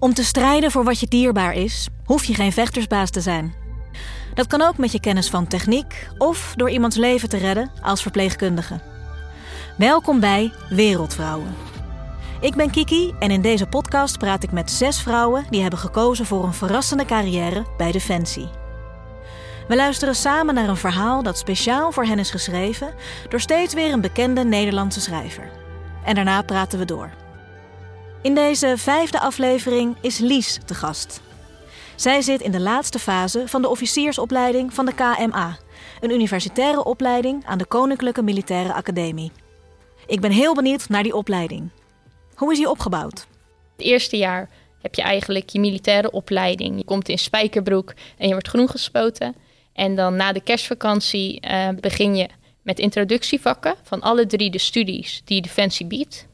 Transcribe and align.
Om 0.00 0.14
te 0.14 0.24
strijden 0.24 0.70
voor 0.70 0.84
wat 0.84 1.00
je 1.00 1.06
dierbaar 1.06 1.54
is, 1.54 1.88
hoef 2.04 2.24
je 2.24 2.34
geen 2.34 2.52
vechtersbaas 2.52 3.10
te 3.10 3.20
zijn. 3.20 3.54
Dat 4.34 4.46
kan 4.46 4.62
ook 4.62 4.78
met 4.78 4.92
je 4.92 5.00
kennis 5.00 5.30
van 5.30 5.46
techniek 5.46 6.08
of 6.18 6.52
door 6.56 6.70
iemands 6.70 6.96
leven 6.96 7.28
te 7.28 7.36
redden 7.36 7.70
als 7.82 8.02
verpleegkundige. 8.02 8.80
Welkom 9.76 10.20
bij 10.20 10.52
Wereldvrouwen. 10.68 11.54
Ik 12.40 12.54
ben 12.54 12.70
Kiki 12.70 13.14
en 13.18 13.30
in 13.30 13.42
deze 13.42 13.66
podcast 13.66 14.18
praat 14.18 14.42
ik 14.42 14.52
met 14.52 14.70
zes 14.70 15.00
vrouwen 15.00 15.44
die 15.50 15.60
hebben 15.60 15.78
gekozen 15.78 16.26
voor 16.26 16.44
een 16.44 16.54
verrassende 16.54 17.04
carrière 17.04 17.64
bij 17.76 17.92
Defensie. 17.92 18.48
We 19.68 19.76
luisteren 19.76 20.14
samen 20.14 20.54
naar 20.54 20.68
een 20.68 20.76
verhaal 20.76 21.22
dat 21.22 21.38
speciaal 21.38 21.92
voor 21.92 22.04
hen 22.04 22.18
is 22.18 22.30
geschreven 22.30 22.94
door 23.28 23.40
steeds 23.40 23.74
weer 23.74 23.92
een 23.92 24.00
bekende 24.00 24.44
Nederlandse 24.44 25.00
schrijver. 25.00 25.50
En 26.04 26.14
daarna 26.14 26.42
praten 26.42 26.78
we 26.78 26.84
door. 26.84 27.10
In 28.22 28.34
deze 28.34 28.74
vijfde 28.76 29.20
aflevering 29.20 29.96
is 30.00 30.18
Lies 30.18 30.58
te 30.64 30.74
gast. 30.74 31.20
Zij 31.96 32.22
zit 32.22 32.40
in 32.40 32.50
de 32.50 32.60
laatste 32.60 32.98
fase 32.98 33.48
van 33.48 33.62
de 33.62 33.68
officiersopleiding 33.68 34.74
van 34.74 34.86
de 34.86 34.94
KMA, 34.94 35.58
een 36.00 36.10
universitaire 36.10 36.84
opleiding 36.84 37.44
aan 37.46 37.58
de 37.58 37.64
Koninklijke 37.64 38.22
Militaire 38.22 38.72
Academie. 38.72 39.32
Ik 40.06 40.20
ben 40.20 40.30
heel 40.30 40.54
benieuwd 40.54 40.88
naar 40.88 41.02
die 41.02 41.14
opleiding. 41.14 41.70
Hoe 42.34 42.52
is 42.52 42.58
die 42.58 42.70
opgebouwd? 42.70 43.26
Het 43.76 43.86
eerste 43.86 44.16
jaar 44.16 44.48
heb 44.82 44.94
je 44.94 45.02
eigenlijk 45.02 45.48
je 45.48 45.60
militaire 45.60 46.10
opleiding. 46.10 46.76
Je 46.76 46.84
komt 46.84 47.08
in 47.08 47.18
spijkerbroek 47.18 47.94
en 48.18 48.26
je 48.26 48.32
wordt 48.32 48.48
groen 48.48 48.68
gespoten. 48.68 49.34
En 49.72 49.94
dan 49.94 50.16
na 50.16 50.32
de 50.32 50.40
kerstvakantie 50.40 51.46
uh, 51.50 51.68
begin 51.80 52.16
je 52.16 52.28
met 52.62 52.78
introductievakken 52.78 53.74
van 53.82 54.00
alle 54.00 54.26
drie 54.26 54.50
de 54.50 54.58
studies 54.58 55.22
die 55.24 55.42
Defensie 55.42 55.86
biedt. 55.86 56.28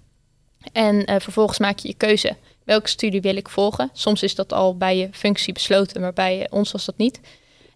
En 0.72 1.10
uh, 1.10 1.16
vervolgens 1.18 1.58
maak 1.58 1.78
je 1.78 1.88
je 1.88 1.94
keuze. 1.94 2.36
Welke 2.64 2.88
studie 2.88 3.20
wil 3.20 3.36
ik 3.36 3.48
volgen? 3.48 3.90
Soms 3.92 4.22
is 4.22 4.34
dat 4.34 4.52
al 4.52 4.76
bij 4.76 4.96
je 4.96 5.08
functie 5.12 5.52
besloten, 5.52 6.00
maar 6.00 6.12
bij 6.12 6.46
ons 6.50 6.72
was 6.72 6.84
dat 6.84 6.96
niet. 6.96 7.20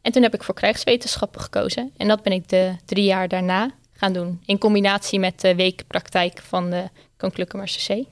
En 0.02 0.12
toen 0.12 0.22
heb 0.22 0.34
ik 0.34 0.42
voor 0.42 0.54
krijgswetenschappen 0.54 1.40
gekozen. 1.40 1.92
En 1.96 2.08
dat 2.08 2.22
ben 2.22 2.32
ik 2.32 2.48
de 2.48 2.76
drie 2.84 3.04
jaar 3.04 3.28
daarna 3.28 3.70
gaan 3.92 4.12
doen. 4.12 4.42
In 4.46 4.58
combinatie 4.58 5.18
met 5.18 5.40
de 5.40 5.54
weekpraktijk 5.54 6.40
van 6.42 6.70
de 6.70 6.88
Koninklijke 7.16 7.56
Marseillais. 7.56 8.06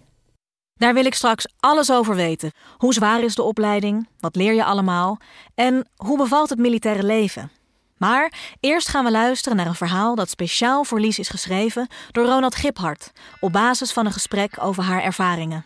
Daar 0.75 0.95
wil 0.95 1.05
ik 1.05 1.15
straks 1.15 1.47
alles 1.61 1.93
over 1.93 2.15
weten. 2.15 2.53
Hoe 2.77 2.93
zwaar 2.93 3.23
is 3.23 3.35
de 3.35 3.43
opleiding? 3.43 4.09
Wat 4.21 4.37
leer 4.37 4.55
je 4.55 4.65
allemaal? 4.65 5.19
En 5.55 5.89
hoe 5.97 6.19
bevalt 6.19 6.49
het 6.49 6.59
militaire 6.59 7.03
leven? 7.03 7.51
Maar 7.99 8.33
eerst 8.61 8.89
gaan 8.89 9.05
we 9.05 9.11
luisteren 9.11 9.57
naar 9.57 9.67
een 9.67 9.75
verhaal 9.75 10.15
dat 10.15 10.31
speciaal 10.31 10.85
voor 10.85 11.01
Lies 11.01 11.19
is 11.19 11.29
geschreven 11.29 11.89
door 12.11 12.25
Ronald 12.25 12.55
Giphart 12.55 13.13
op 13.41 13.53
basis 13.53 13.93
van 13.93 14.07
een 14.07 14.13
gesprek 14.13 14.57
over 14.61 14.83
haar 14.83 15.03
ervaringen. 15.03 15.65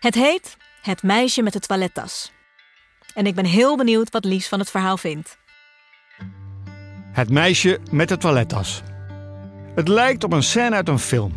Het 0.00 0.14
heet 0.14 0.56
Het 0.82 1.02
meisje 1.02 1.42
met 1.42 1.52
de 1.52 1.60
toilettas. 1.60 2.32
En 3.14 3.26
ik 3.26 3.34
ben 3.34 3.44
heel 3.44 3.76
benieuwd 3.76 4.10
wat 4.10 4.24
Lies 4.24 4.48
van 4.48 4.58
het 4.58 4.70
verhaal 4.70 4.96
vindt. 4.96 5.38
Het 7.12 7.30
meisje 7.30 7.80
met 7.90 8.08
de 8.08 8.16
toilettas. 8.16 8.82
Het 9.74 9.88
lijkt 9.88 10.24
op 10.24 10.32
een 10.32 10.42
scène 10.42 10.74
uit 10.74 10.88
een 10.88 10.98
film. 10.98 11.32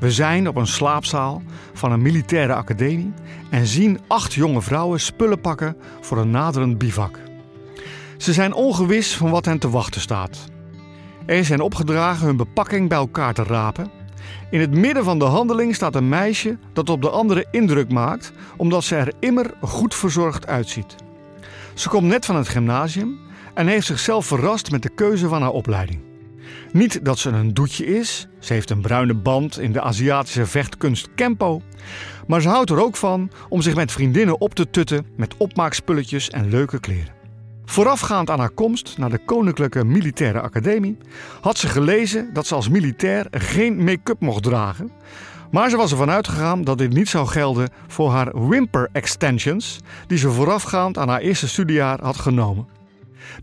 We 0.00 0.10
zijn 0.10 0.48
op 0.48 0.56
een 0.56 0.66
slaapzaal 0.66 1.42
van 1.72 1.92
een 1.92 2.02
militaire 2.02 2.54
academie 2.54 3.12
en 3.50 3.66
zien 3.66 4.00
acht 4.06 4.32
jonge 4.32 4.62
vrouwen 4.62 5.00
spullen 5.00 5.40
pakken 5.40 5.76
voor 6.00 6.18
een 6.18 6.30
naderend 6.30 6.78
bivak. 6.78 7.25
Ze 8.16 8.32
zijn 8.32 8.52
ongewis 8.52 9.16
van 9.16 9.30
wat 9.30 9.44
hen 9.44 9.58
te 9.58 9.70
wachten 9.70 10.00
staat. 10.00 10.38
Er 11.26 11.44
zijn 11.44 11.60
opgedragen 11.60 12.26
hun 12.26 12.36
bepakking 12.36 12.88
bij 12.88 12.98
elkaar 12.98 13.34
te 13.34 13.42
rapen. 13.42 13.90
In 14.50 14.60
het 14.60 14.74
midden 14.74 15.04
van 15.04 15.18
de 15.18 15.24
handeling 15.24 15.74
staat 15.74 15.94
een 15.94 16.08
meisje 16.08 16.58
dat 16.72 16.90
op 16.90 17.02
de 17.02 17.10
andere 17.10 17.46
indruk 17.50 17.92
maakt, 17.92 18.32
omdat 18.56 18.84
ze 18.84 18.96
er 18.96 19.12
immer 19.20 19.50
goed 19.60 19.94
verzorgd 19.94 20.46
uitziet. 20.46 20.94
Ze 21.74 21.88
komt 21.88 22.06
net 22.06 22.26
van 22.26 22.36
het 22.36 22.48
gymnasium 22.48 23.18
en 23.54 23.66
heeft 23.66 23.86
zichzelf 23.86 24.26
verrast 24.26 24.70
met 24.70 24.82
de 24.82 24.94
keuze 24.94 25.28
van 25.28 25.42
haar 25.42 25.50
opleiding. 25.50 26.00
Niet 26.72 27.04
dat 27.04 27.18
ze 27.18 27.30
een 27.30 27.54
doetje 27.54 27.86
is, 27.86 28.28
ze 28.38 28.52
heeft 28.52 28.70
een 28.70 28.80
bruine 28.80 29.14
band 29.14 29.58
in 29.58 29.72
de 29.72 29.82
Aziatische 29.82 30.46
vechtkunst 30.46 31.08
Kempo, 31.14 31.62
maar 32.26 32.40
ze 32.40 32.48
houdt 32.48 32.70
er 32.70 32.82
ook 32.82 32.96
van 32.96 33.30
om 33.48 33.62
zich 33.62 33.74
met 33.74 33.92
vriendinnen 33.92 34.40
op 34.40 34.54
te 34.54 34.70
tutten 34.70 35.06
met 35.16 35.36
opmaakspulletjes 35.36 36.30
en 36.30 36.48
leuke 36.48 36.80
kleren. 36.80 37.15
Voorafgaand 37.66 38.30
aan 38.30 38.38
haar 38.38 38.50
komst 38.50 38.98
naar 38.98 39.10
de 39.10 39.18
Koninklijke 39.18 39.84
Militaire 39.84 40.40
Academie 40.40 40.96
had 41.40 41.58
ze 41.58 41.68
gelezen 41.68 42.30
dat 42.32 42.46
ze 42.46 42.54
als 42.54 42.68
militair 42.68 43.26
geen 43.30 43.84
make-up 43.84 44.20
mocht 44.20 44.42
dragen. 44.42 44.90
Maar 45.50 45.70
ze 45.70 45.76
was 45.76 45.90
ervan 45.90 46.10
uitgegaan 46.10 46.62
dat 46.62 46.78
dit 46.78 46.92
niet 46.92 47.08
zou 47.08 47.26
gelden 47.26 47.68
voor 47.86 48.10
haar 48.10 48.48
wimper 48.48 48.88
extensions, 48.92 49.80
die 50.06 50.18
ze 50.18 50.30
voorafgaand 50.30 50.98
aan 50.98 51.08
haar 51.08 51.20
eerste 51.20 51.48
studiejaar 51.48 52.00
had 52.02 52.16
genomen. 52.16 52.66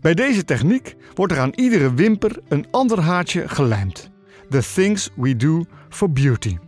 Bij 0.00 0.14
deze 0.14 0.44
techniek 0.44 0.96
wordt 1.14 1.32
er 1.32 1.38
aan 1.40 1.52
iedere 1.54 1.94
wimper 1.94 2.38
een 2.48 2.66
ander 2.70 3.00
haartje 3.00 3.48
gelijmd. 3.48 4.10
The 4.50 4.70
things 4.74 5.10
we 5.14 5.36
do 5.36 5.64
for 5.88 6.12
beauty. 6.12 6.58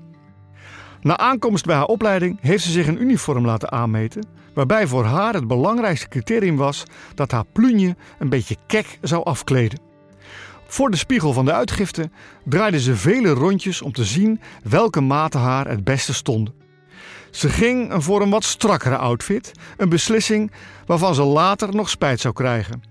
Na 1.01 1.17
aankomst 1.17 1.65
bij 1.65 1.77
haar 1.77 1.85
opleiding 1.85 2.39
heeft 2.41 2.65
ze 2.65 2.71
zich 2.71 2.87
een 2.87 3.03
uniform 3.03 3.45
laten 3.45 3.73
aanmeten, 3.73 4.27
waarbij 4.57 4.87
voor 4.87 5.05
haar 5.05 5.35
het 5.35 5.47
belangrijkste 5.47 6.09
criterium 6.09 6.57
was 6.57 6.83
dat 7.15 7.31
haar 7.31 7.45
plunje 7.53 7.97
een 8.19 8.29
beetje 8.29 8.57
kek 8.67 8.99
zou 9.03 9.25
afkleden. 9.25 9.81
Voor 10.67 10.91
de 10.91 10.97
spiegel 10.97 11.33
van 11.33 11.45
de 11.45 11.53
uitgifte 11.53 12.11
draaide 12.45 12.81
ze 12.81 12.97
vele 12.97 13.31
rondjes 13.31 13.83
om 13.83 13.93
te 13.93 14.05
zien 14.05 14.41
welke 14.63 15.01
maten 15.01 15.41
haar 15.41 15.69
het 15.69 15.85
beste 15.85 16.15
stonden. 16.15 16.55
Ze 17.31 17.49
ging 17.49 18.05
voor 18.05 18.23
een 18.23 18.31
wat 18.31 18.45
strakkere 18.45 18.97
outfit, 18.97 19.53
een 19.77 19.89
beslissing 19.89 20.53
waarvan 20.87 21.15
ze 21.15 21.23
later 21.23 21.75
nog 21.75 21.89
spijt 21.89 22.21
zou 22.21 22.35
krijgen. 22.35 22.83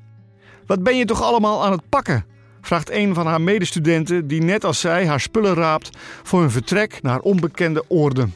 Wat 0.65 0.83
ben 0.83 0.97
je 0.97 1.05
toch 1.05 1.21
allemaal 1.21 1.65
aan 1.65 1.71
het 1.71 1.89
pakken? 1.89 2.25
vraagt 2.61 2.91
een 2.91 3.13
van 3.13 3.27
haar 3.27 3.41
medestudenten 3.41 4.27
die 4.27 4.41
net 4.41 4.63
als 4.63 4.79
zij 4.79 5.07
haar 5.07 5.19
spullen 5.19 5.53
raapt 5.53 5.97
voor 6.23 6.39
hun 6.39 6.51
vertrek 6.51 7.01
naar 7.01 7.19
onbekende 7.19 7.83
oorden. 7.87 8.33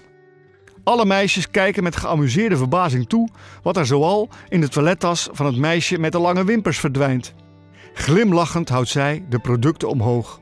Alle 0.89 1.05
meisjes 1.05 1.51
kijken 1.51 1.83
met 1.83 1.95
geamuseerde 1.95 2.57
verbazing 2.57 3.09
toe 3.09 3.29
wat 3.63 3.77
er 3.77 3.85
zoal 3.85 4.29
in 4.47 4.61
de 4.61 4.67
toilettas 4.67 5.29
van 5.31 5.45
het 5.45 5.55
meisje 5.57 5.99
met 5.99 6.11
de 6.11 6.19
lange 6.19 6.43
wimpers 6.43 6.79
verdwijnt. 6.79 7.33
Glimlachend 7.93 8.69
houdt 8.69 8.89
zij 8.89 9.25
de 9.29 9.39
producten 9.39 9.89
omhoog. 9.89 10.39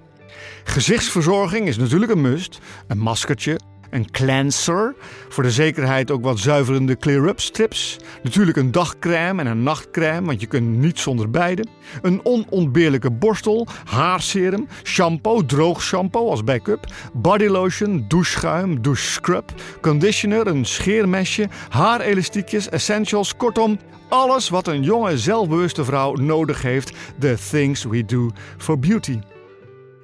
Gezichtsverzorging 0.63 1.67
is 1.67 1.77
natuurlijk 1.77 2.11
een 2.11 2.21
must. 2.21 2.59
Een 2.87 2.97
maskertje, 2.97 3.59
een 3.89 4.11
cleanser, 4.11 4.95
voor 5.29 5.43
de 5.43 5.51
zekerheid 5.51 6.11
ook 6.11 6.23
wat 6.23 6.39
zuiverende 6.39 6.97
clear-up 6.97 7.39
strips. 7.39 7.97
Natuurlijk 8.23 8.57
een 8.57 8.71
dagcrème 8.71 9.41
en 9.41 9.47
een 9.47 9.63
nachtcrème, 9.63 10.25
want 10.25 10.41
je 10.41 10.47
kunt 10.47 10.77
niet 10.77 10.99
zonder 10.99 11.29
beide. 11.29 11.65
Een 12.01 12.19
onontbeerlijke 12.23 13.11
borstel, 13.11 13.67
haarserum, 13.83 14.67
shampoo, 14.83 15.45
droog 15.45 15.81
shampoo 15.81 16.29
als 16.29 16.43
backup, 16.43 16.85
bodylotion, 17.13 18.05
doucheschuim, 18.07 18.81
douchescrub, 18.81 19.53
conditioner, 19.81 20.47
een 20.47 20.65
scheermesje, 20.65 21.47
haarelastiekjes, 21.69 22.69
essentials, 22.69 23.35
kortom, 23.35 23.79
alles 24.09 24.49
wat 24.49 24.67
een 24.67 24.83
jonge, 24.83 25.17
zelfbewuste 25.17 25.85
vrouw 25.85 26.13
nodig 26.13 26.61
heeft. 26.61 26.91
The 27.19 27.37
things 27.49 27.83
we 27.83 28.05
do 28.05 28.29
for 28.57 28.79
beauty. 28.79 29.19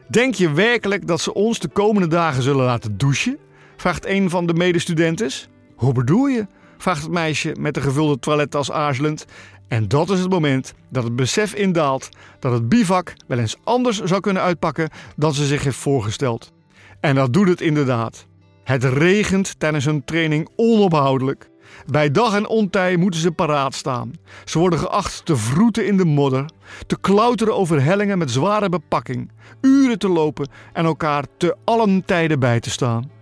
Denk 0.08 0.36
je 0.36 0.52
werkelijk 0.52 1.08
dat 1.08 1.22
ze 1.22 1.34
ons 1.34 1.60
de 1.60 1.68
komende 1.68 2.08
dagen 2.08 2.44
zullen 2.44 2.66
laten 2.66 2.98
douchen? 2.98 3.38
Vraagt 3.84 4.06
een 4.06 4.30
van 4.30 4.46
de 4.46 4.54
medestudentes. 4.54 5.48
Hoe 5.76 5.94
bedoel 5.94 6.26
je? 6.26 6.48
vraagt 6.78 7.02
het 7.02 7.12
meisje 7.12 7.56
met 7.60 7.74
de 7.74 7.82
gevulde 7.82 8.20
toilettas 8.20 8.72
aarzelend. 8.72 9.26
En 9.68 9.88
dat 9.88 10.10
is 10.10 10.20
het 10.20 10.30
moment 10.30 10.74
dat 10.90 11.04
het 11.04 11.16
besef 11.16 11.54
indaalt 11.54 12.10
dat 12.40 12.52
het 12.52 12.70
bivak 12.70 13.14
wel 13.28 13.40
eens 13.40 13.56
anders 13.64 14.02
zou 14.02 14.22
kunnen 14.22 14.42
uitpakken 14.42 14.90
dan 15.16 15.34
ze 15.34 15.46
zich 15.46 15.64
heeft 15.64 15.78
voorgesteld. 15.78 16.52
En 17.00 17.16
dat 17.16 17.34
doet 17.34 17.48
het 17.48 17.62
inderdaad. 17.62 18.26
Het 18.64 18.84
regent 18.84 19.59
tijdens 19.59 19.86
hun 19.86 20.06
training 20.06 20.50
onophoudelijk. 20.56 21.50
Bij 21.86 22.12
dag 22.12 22.36
en 22.36 22.47
ontij 22.47 22.97
moeten 22.97 23.20
ze 23.20 23.32
paraat 23.32 23.76
staan. 23.76 24.12
Ze 24.46 24.59
worden 24.59 24.79
geacht 24.79 25.26
te 25.26 25.36
vroeten 25.36 25.88
in 25.88 25.97
de 25.97 26.06
modder, 26.06 26.46
te 26.88 27.00
klauteren 27.00 27.56
over 27.56 27.84
hellingen 27.84 28.18
met 28.18 28.32
zware 28.32 28.70
bepakking, 28.70 29.32
uren 29.62 30.00
te 30.00 30.09
lopen 30.09 30.50
en 30.74 30.86
elkaar 30.86 31.26
te 31.38 31.56
allen 31.64 32.06
tijden 32.06 32.40
bij 32.40 32.59
te 32.59 32.70
staan. 32.70 33.22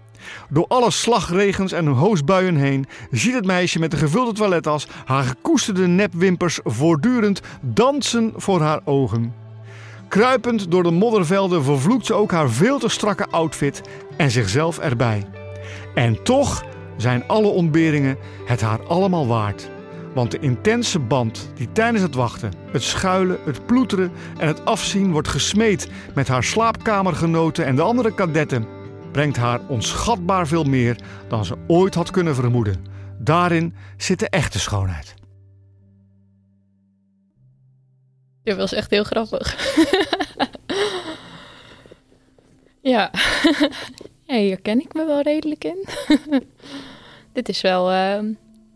Door 0.50 0.66
alle 0.68 0.92
slagregens 0.92 1.72
en 1.72 1.88
hoosbuien 1.88 2.56
heen 2.56 2.86
ziet 3.12 3.34
het 3.34 3.46
meisje 3.46 3.80
met 3.80 3.92
de 3.92 3.98
gevulde 3.98 4.34
toilettas 4.34 4.88
haar 5.06 5.24
gekoesterde 5.24 5.88
nepwimpers 5.88 6.60
voortdurend 6.64 7.42
dansen 7.62 8.34
voor 8.36 8.62
haar 8.62 8.80
ogen. 8.84 9.34
Kruipend 10.08 10.72
door 10.72 10.84
de 10.84 10.92
moddervelden 10.92 11.64
vervloekt 11.64 12.06
ze 12.06 12.14
ook 12.14 12.32
haar 12.32 12.50
veel 12.50 12.80
te 12.80 12.90
strakke 12.90 13.28
outfit 13.28 13.82
en 14.18 14.32
zichzelf 14.32 14.80
erbij. 14.80 15.28
En 15.96 16.24
toch 16.24 16.64
zijn 16.98 17.28
alle 17.28 17.48
ontberingen 17.48 18.18
het 18.46 18.62
haar 18.62 18.82
allemaal 18.88 19.28
waard. 19.28 19.70
Want 20.14 20.32
de 20.32 20.40
intense 20.40 21.00
band 21.00 21.52
die 21.56 21.72
tijdens 21.72 22.02
het 22.02 22.16
wachten, 22.16 22.54
het 22.72 22.84
schuilen, 22.84 23.38
het 23.46 23.66
ploeteren 23.66 24.12
en 24.38 24.48
het 24.48 24.66
afzien 24.66 25.12
wordt 25.12 25.28
gesmeed 25.28 25.90
met 26.16 26.28
haar 26.28 26.44
slaapkamergenoten 26.44 27.66
en 27.66 27.76
de 27.76 27.82
andere 27.82 28.14
kadetten, 28.14 28.66
brengt 29.12 29.38
haar 29.38 29.60
onschatbaar 29.68 30.48
veel 30.48 30.64
meer 30.64 30.96
dan 31.28 31.46
ze 31.46 31.58
ooit 31.68 31.96
had 31.96 32.12
kunnen 32.12 32.36
vermoeden. 32.36 32.86
Daarin 33.20 33.76
zit 33.98 34.20
de 34.20 34.30
echte 34.30 34.60
schoonheid. 34.60 35.14
Dit 38.44 38.56
was 38.56 38.74
echt 38.74 38.92
heel 38.92 39.04
grappig. 39.04 39.76
ja. 42.82 43.12
ja, 44.28 44.36
hier 44.36 44.62
ken 44.62 44.80
ik 44.80 44.94
me 44.94 45.06
wel 45.06 45.22
redelijk 45.22 45.64
in. 45.64 45.86
Dit 47.34 47.50
is 47.50 47.62
wel 47.62 47.92
uh, 47.92 48.20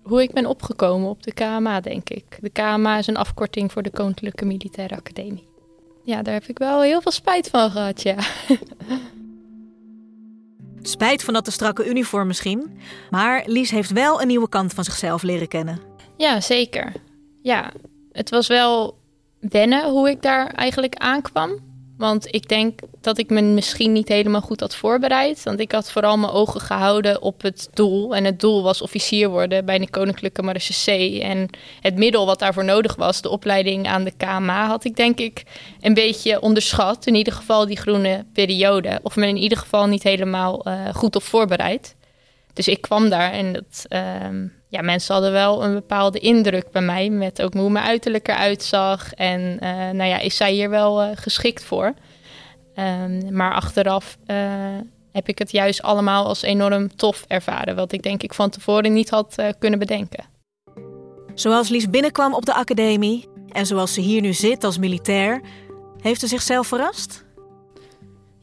hoe 0.04 0.22
ik 0.22 0.32
ben 0.32 0.46
opgekomen 0.46 1.10
op 1.10 1.24
de 1.24 1.34
KMA, 1.34 1.80
denk 1.80 2.10
ik. 2.10 2.38
De 2.42 2.50
KMA 2.50 2.98
is 2.98 3.08
een 3.08 3.18
afkorting 3.18 3.72
voor 3.72 3.82
de 3.82 3.92
Koninklijke 3.92 4.46
Militaire 4.46 4.96
Academie. 4.96 5.48
Ja, 6.04 6.22
daar 6.22 6.34
heb 6.34 6.46
ik 6.46 6.58
wel 6.58 6.82
heel 6.82 7.02
veel 7.02 7.12
spijt 7.12 7.50
van 7.50 7.72
gehad, 7.72 8.02
ja. 8.02 8.16
Spijt 10.88 11.24
van 11.24 11.34
dat 11.34 11.46
de 11.46 11.52
strakke 11.52 11.90
uniform 11.90 12.28
misschien. 12.28 12.80
Maar 13.10 13.44
Lies 13.46 13.72
heeft 13.72 13.92
wel 13.92 14.22
een 14.22 14.28
nieuwe 14.28 14.50
kant 14.50 14.74
van 14.74 14.84
zichzelf 14.84 15.24
leren 15.24 15.48
kennen. 15.48 15.80
Ja, 16.18 16.42
zeker. 16.42 16.94
Ja, 17.42 17.72
het 18.12 18.30
was 18.30 18.48
wel 18.48 18.98
wennen 19.40 19.90
hoe 19.90 20.10
ik 20.10 20.22
daar 20.22 20.48
eigenlijk 20.48 20.96
aankwam. 20.96 21.60
Want 21.98 22.34
ik 22.34 22.48
denk 22.48 22.80
dat 23.02 23.18
ik 23.18 23.30
me 23.30 23.42
misschien 23.42 23.92
niet 23.92 24.08
helemaal 24.08 24.42
goed 24.42 24.60
had 24.60 24.76
voorbereid. 24.76 25.44
Want 25.44 25.60
ik 25.60 25.72
had 25.72 25.92
vooral 25.92 26.18
mijn 26.18 26.32
ogen 26.32 26.62
gehouden 26.62 27.22
op 27.22 27.42
het 27.42 27.70
doel. 27.74 28.16
En 28.16 28.24
het 28.24 28.40
doel 28.40 28.64
was 28.64 28.82
officier 28.82 29.30
worden 29.30 29.66
bij 29.66 29.78
de 29.78 29.90
Koninklijke 29.90 30.42
Marechaussee. 30.42 31.22
En 31.22 31.50
het 31.82 31.96
middel 31.96 32.26
wat 32.26 32.40
daarvoor 32.40 32.66
nodig 32.66 32.96
was, 32.96 33.22
de 33.22 33.30
opleiding 33.30 33.88
aan 33.88 34.04
de 34.04 34.14
KMA, 34.18 34.68
had 34.68 34.84
ik 34.84 34.96
denk 34.96 35.20
ik 35.20 35.44
een 35.82 35.94
beetje 35.94 36.42
onderschat. 36.42 37.08
In 37.08 37.16
ieder 37.16 37.34
geval 37.34 37.66
die 37.66 37.78
groene 37.78 38.26
periode. 38.34 39.00
Of 39.04 39.16
me 39.16 39.28
in 39.28 39.38
ieder 39.38 39.58
geval 39.58 39.88
niet 39.88 40.04
helemaal 40.04 40.68
uh, 40.68 40.74
goed 40.94 41.16
op 41.16 41.24
voorbereid. 41.24 41.95
Dus 42.56 42.68
ik 42.68 42.82
kwam 42.82 43.10
daar 43.10 43.32
en 43.32 43.54
dat, 43.54 43.86
uh, 43.90 44.50
ja, 44.68 44.82
mensen 44.82 45.14
hadden 45.14 45.32
wel 45.32 45.64
een 45.64 45.74
bepaalde 45.74 46.20
indruk 46.20 46.72
bij 46.72 46.82
mij. 46.82 47.10
Met 47.10 47.42
ook 47.42 47.54
hoe 47.54 47.70
mijn 47.70 47.86
uiterlijk 47.86 48.28
eruit 48.28 48.64
zag. 48.64 49.14
En 49.14 49.42
uh, 49.42 49.70
nou 49.70 50.04
ja, 50.04 50.20
is 50.20 50.38
zij 50.38 50.52
hier 50.52 50.70
wel 50.70 51.04
uh, 51.04 51.10
geschikt 51.16 51.64
voor? 51.64 51.94
Um, 52.76 53.34
maar 53.36 53.54
achteraf 53.54 54.18
uh, 54.28 54.38
heb 55.12 55.28
ik 55.28 55.40
het 55.40 55.52
juist 55.52 55.82
allemaal 55.82 56.26
als 56.26 56.42
enorm 56.42 56.96
tof 56.96 57.26
ervaren. 57.28 57.76
Wat 57.76 57.92
ik 57.92 58.04
denk 58.04 58.24
ik 58.24 58.34
van 58.34 58.50
tevoren 58.50 58.94
niet 58.94 59.10
had 59.10 59.36
kunnen 59.60 59.80
bedenken. 59.80 60.26
Zoals 61.34 61.70
Lies 61.70 61.90
binnenkwam 61.90 62.34
op 62.34 62.46
de 62.46 62.54
academie 62.54 63.28
en 63.52 63.66
zoals 63.66 63.94
ze 63.94 64.02
hier 64.02 64.22
nu 64.22 64.34
zit 64.34 64.64
als 64.64 64.78
militair, 64.78 65.42
heeft 66.02 66.20
ze 66.20 66.28
zichzelf 66.28 66.68
verrast? 66.68 67.25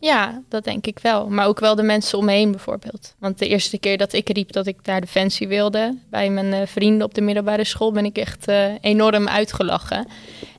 Ja, 0.02 0.42
dat 0.48 0.64
denk 0.64 0.86
ik 0.86 0.98
wel. 0.98 1.28
Maar 1.28 1.46
ook 1.46 1.60
wel 1.60 1.74
de 1.74 1.82
mensen 1.82 2.18
om 2.18 2.24
me 2.24 2.32
heen 2.32 2.50
bijvoorbeeld. 2.50 3.14
Want 3.18 3.38
de 3.38 3.48
eerste 3.48 3.78
keer 3.78 3.98
dat 3.98 4.12
ik 4.12 4.28
riep 4.28 4.52
dat 4.52 4.66
ik 4.66 4.76
naar 4.82 5.00
Defensie 5.00 5.48
wilde... 5.48 5.98
bij 6.10 6.30
mijn 6.30 6.46
uh, 6.46 6.60
vrienden 6.66 7.06
op 7.06 7.14
de 7.14 7.20
middelbare 7.20 7.64
school... 7.64 7.92
ben 7.92 8.04
ik 8.04 8.16
echt 8.16 8.48
uh, 8.48 8.64
enorm 8.80 9.28
uitgelachen. 9.28 10.06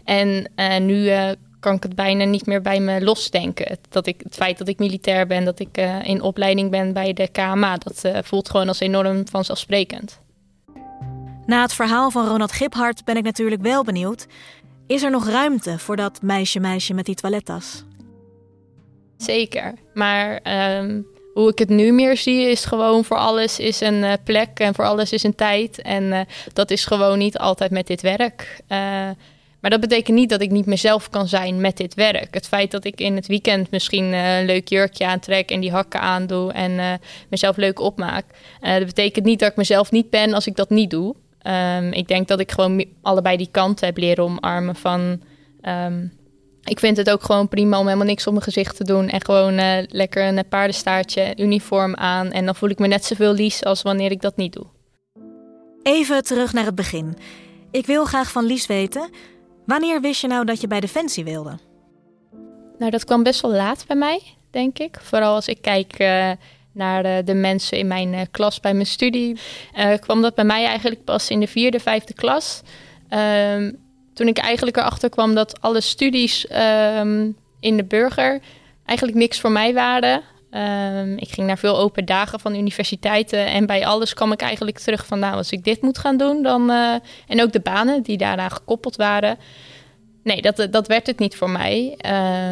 En 0.03 0.51
uh, 0.55 0.77
nu 0.77 1.11
kan 1.59 1.75
ik 1.75 1.83
het 1.83 1.95
bijna 1.95 2.23
niet 2.23 2.45
meer 2.45 2.61
bij 2.61 2.79
me 2.79 3.01
losdenken. 3.01 3.77
Dat 3.89 4.07
ik, 4.07 4.21
het 4.23 4.35
feit 4.35 4.57
dat 4.57 4.67
ik 4.67 4.79
militair 4.79 5.27
ben, 5.27 5.45
dat 5.45 5.59
ik 5.59 5.77
in 6.03 6.21
opleiding 6.21 6.71
ben 6.71 6.93
bij 6.93 7.13
de 7.13 7.27
KMA... 7.27 7.77
dat 7.77 8.25
voelt 8.25 8.49
gewoon 8.49 8.67
als 8.67 8.79
enorm 8.79 9.27
vanzelfsprekend. 9.27 10.19
Na 11.45 11.61
het 11.61 11.73
verhaal 11.73 12.11
van 12.11 12.27
Ronald 12.27 12.51
Giphart 12.51 13.05
ben 13.05 13.17
ik 13.17 13.23
natuurlijk 13.23 13.61
wel 13.61 13.83
benieuwd... 13.83 14.27
is 14.87 15.03
er 15.03 15.11
nog 15.11 15.27
ruimte 15.27 15.79
voor 15.79 15.95
dat 15.95 16.21
meisje-meisje 16.21 16.93
met 16.93 17.05
die 17.05 17.15
toilettas? 17.15 17.83
Zeker. 19.17 19.73
Maar 19.93 20.39
um, 20.77 21.05
hoe 21.33 21.49
ik 21.49 21.59
het 21.59 21.69
nu 21.69 21.91
meer 21.91 22.17
zie, 22.17 22.49
is 22.49 22.65
gewoon 22.65 23.05
voor 23.05 23.17
alles 23.17 23.59
is 23.59 23.81
een 23.81 24.03
uh, 24.03 24.13
plek 24.23 24.59
en 24.59 24.73
voor 24.73 24.85
alles 24.85 25.11
is 25.11 25.23
een 25.23 25.35
tijd. 25.35 25.81
En 25.81 26.03
uh, 26.03 26.19
dat 26.53 26.71
is 26.71 26.85
gewoon 26.85 27.17
niet 27.17 27.37
altijd 27.37 27.71
met 27.71 27.87
dit 27.87 28.01
werk. 28.01 28.61
Uh, 28.61 28.77
maar 29.59 29.71
dat 29.71 29.79
betekent 29.79 30.17
niet 30.17 30.29
dat 30.29 30.41
ik 30.41 30.51
niet 30.51 30.65
mezelf 30.65 31.09
kan 31.09 31.27
zijn 31.27 31.61
met 31.61 31.77
dit 31.77 31.93
werk. 31.93 32.33
Het 32.33 32.47
feit 32.47 32.71
dat 32.71 32.85
ik 32.85 32.99
in 32.99 33.15
het 33.15 33.27
weekend 33.27 33.71
misschien 33.71 34.13
een 34.13 34.45
leuk 34.45 34.67
jurkje 34.67 35.05
aantrek 35.05 35.51
en 35.51 35.59
die 35.59 35.71
hakken 35.71 35.99
aandoe 35.99 36.51
en 36.51 36.99
mezelf 37.29 37.57
leuk 37.57 37.79
opmaak. 37.79 38.25
dat 38.59 38.85
betekent 38.85 39.25
niet 39.25 39.39
dat 39.39 39.49
ik 39.49 39.55
mezelf 39.57 39.91
niet 39.91 40.09
ben 40.09 40.33
als 40.33 40.47
ik 40.47 40.55
dat 40.55 40.69
niet 40.69 40.89
doe. 40.89 41.15
Um, 41.43 41.93
ik 41.93 42.07
denk 42.07 42.27
dat 42.27 42.39
ik 42.39 42.51
gewoon 42.51 42.85
allebei 43.01 43.37
die 43.37 43.49
kanten 43.51 43.85
heb 43.85 43.97
leren 43.97 44.23
omarmen 44.23 44.75
van. 44.75 45.21
Um, 45.61 46.11
ik 46.63 46.79
vind 46.79 46.97
het 46.97 47.09
ook 47.09 47.23
gewoon 47.23 47.47
prima 47.47 47.79
om 47.79 47.85
helemaal 47.85 48.07
niks 48.07 48.27
op 48.27 48.33
mijn 48.33 48.45
gezicht 48.45 48.75
te 48.75 48.83
doen. 48.83 49.09
En 49.09 49.25
gewoon 49.25 49.59
uh, 49.59 49.77
lekker 49.87 50.27
een 50.27 50.47
paardenstaartje, 50.49 51.33
uniform 51.37 51.95
aan. 51.95 52.31
En 52.31 52.45
dan 52.45 52.55
voel 52.55 52.69
ik 52.69 52.79
me 52.79 52.87
net 52.87 53.05
zoveel 53.05 53.33
lies 53.33 53.63
als 53.63 53.81
wanneer 53.81 54.11
ik 54.11 54.21
dat 54.21 54.35
niet 54.35 54.53
doe. 54.53 54.65
Even 55.83 56.23
terug 56.23 56.53
naar 56.53 56.65
het 56.65 56.75
begin. 56.75 57.17
Ik 57.71 57.85
wil 57.85 58.05
graag 58.05 58.31
van 58.31 58.45
Lies 58.45 58.65
weten. 58.65 59.09
Wanneer 59.65 60.01
wist 60.01 60.21
je 60.21 60.27
nou 60.27 60.45
dat 60.45 60.61
je 60.61 60.67
bij 60.67 60.79
Defensie 60.79 61.23
wilde? 61.23 61.57
Nou, 62.77 62.91
dat 62.91 63.05
kwam 63.05 63.23
best 63.23 63.41
wel 63.41 63.51
laat 63.51 63.83
bij 63.87 63.95
mij, 63.95 64.21
denk 64.51 64.79
ik. 64.79 64.97
Vooral 65.01 65.35
als 65.35 65.47
ik 65.47 65.61
kijk 65.61 65.99
uh, 65.99 66.31
naar 66.71 67.03
de, 67.03 67.21
de, 67.25 67.33
mensen 67.33 67.77
in 67.77 67.87
mijn 67.87 68.13
uh, 68.13 68.21
klas 68.31 68.59
bij 68.59 68.73
mijn 68.73 68.85
studie. 68.85 69.37
kwam 69.99 70.21
dat 70.21 70.35
bij 70.35 70.45
mij 70.45 70.65
eigenlijk 70.65 71.03
pas 71.03 71.29
in 71.29 71.39
de 71.39 71.47
vierde, 71.47 71.79
vijfde 71.79 72.13
klas. 72.13 72.61
Ehm, 73.09 73.71
toen 74.13 74.27
ik 74.27 74.37
eigenlijk 74.37 74.77
erachter 74.77 75.09
kwam 75.09 75.35
dat 75.35 75.61
alle 75.61 75.81
studies 75.81 76.47
um, 76.99 77.35
in 77.59 77.77
de 77.77 77.83
burger 77.83 78.39
eigenlijk 78.85 79.17
niks 79.17 79.39
voor 79.39 79.51
mij 79.51 79.73
waren. 79.73 80.21
Um, 80.51 81.17
ik 81.17 81.29
ging 81.29 81.47
naar 81.47 81.57
veel 81.57 81.77
open 81.77 82.05
dagen 82.05 82.39
van 82.39 82.55
universiteiten 82.55 83.45
en 83.45 83.65
bij 83.65 83.85
alles 83.85 84.13
kwam 84.13 84.31
ik 84.31 84.41
eigenlijk 84.41 84.79
terug 84.79 85.05
van 85.05 85.19
nou, 85.19 85.35
als 85.35 85.51
ik 85.51 85.63
dit 85.63 85.81
moet 85.81 85.97
gaan 85.97 86.17
doen, 86.17 86.43
dan. 86.43 86.71
Uh, 86.71 86.93
en 87.27 87.41
ook 87.41 87.51
de 87.51 87.59
banen 87.59 88.01
die 88.03 88.17
daaraan 88.17 88.51
gekoppeld 88.51 88.95
waren 88.95 89.37
nee, 90.23 90.41
dat, 90.41 90.67
dat 90.71 90.87
werd 90.87 91.07
het 91.07 91.19
niet 91.19 91.35
voor 91.35 91.49
mij. 91.49 91.97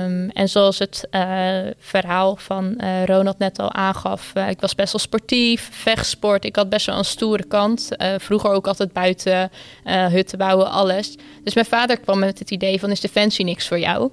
Um, 0.04 0.30
en 0.30 0.50
zoals 0.50 0.80
het 0.80 1.08
uh, 1.12 1.58
verhaal 1.78 2.36
van 2.36 2.78
uh, 2.78 3.06
Ronald 3.06 3.38
net 3.38 3.60
al 3.60 3.74
aangaf, 3.74 4.32
uh, 4.38 4.50
ik 4.50 4.62
was 4.62 4.76
best 4.76 4.92
wel 4.92 5.02
sportief, 5.02 5.70
vechtsport. 5.72 6.46
Ik 6.46 6.56
had 6.56 6.70
best 6.70 6.86
wel 6.86 6.98
een 6.98 7.06
stoere 7.06 7.44
kant. 7.46 7.90
vroeger 8.18 8.52
ook 8.52 8.68
altijd 8.68 8.94
buiten 8.94 9.52
hutten 9.84 10.38
bouwen, 10.38 10.70
alles. 10.70 11.18
Dus 11.44 11.54
mijn 11.54 11.66
vader 11.66 12.00
kwam 12.00 12.20
met 12.20 12.40
het 12.40 12.52
idee 12.52 12.80
van, 12.80 12.92
is 12.92 13.00
Defensie 13.00 13.46
niks 13.46 13.68
voor 13.68 13.80
jou? 13.80 14.12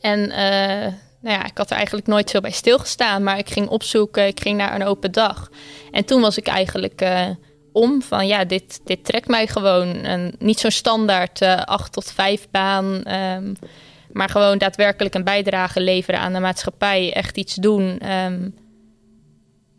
En 0.00 0.28
nou 1.20 1.36
ja, 1.38 1.44
ik 1.44 1.58
had 1.58 1.70
er 1.70 1.76
eigenlijk 1.76 2.06
nooit 2.06 2.30
zo 2.30 2.40
bij 2.40 2.50
stilgestaan, 2.50 3.22
maar 3.22 3.38
ik 3.38 3.50
ging 3.50 3.68
opzoeken, 3.68 4.26
ik 4.26 4.40
ging 4.40 4.56
naar 4.56 4.74
een 4.74 4.86
open 4.86 5.12
dag. 5.12 5.50
En 5.90 6.04
toen 6.04 6.20
was 6.20 6.36
ik 6.36 6.46
eigenlijk 6.46 7.04
om 7.74 8.02
van 8.02 8.26
ja, 8.26 8.44
dit, 8.44 8.80
dit 8.84 9.04
trekt 9.04 9.28
mij 9.28 9.46
gewoon. 9.46 9.94
En 9.94 10.34
niet 10.38 10.60
zo'n 10.60 10.70
standaard 10.70 11.42
uh, 11.42 11.52
eh, 11.52 11.62
8 11.62 11.92
tot 11.92 12.12
5 12.12 12.46
baan. 12.50 13.12
Um, 13.12 13.52
maar 14.12 14.28
gewoon 14.28 14.58
daadwerkelijk 14.58 15.14
een 15.14 15.24
bijdrage 15.24 15.80
leveren 15.80 16.20
aan 16.20 16.32
de 16.32 16.40
maatschappij. 16.40 17.12
Echt 17.12 17.36
iets 17.36 17.54
doen. 17.54 18.12
Um, 18.12 18.54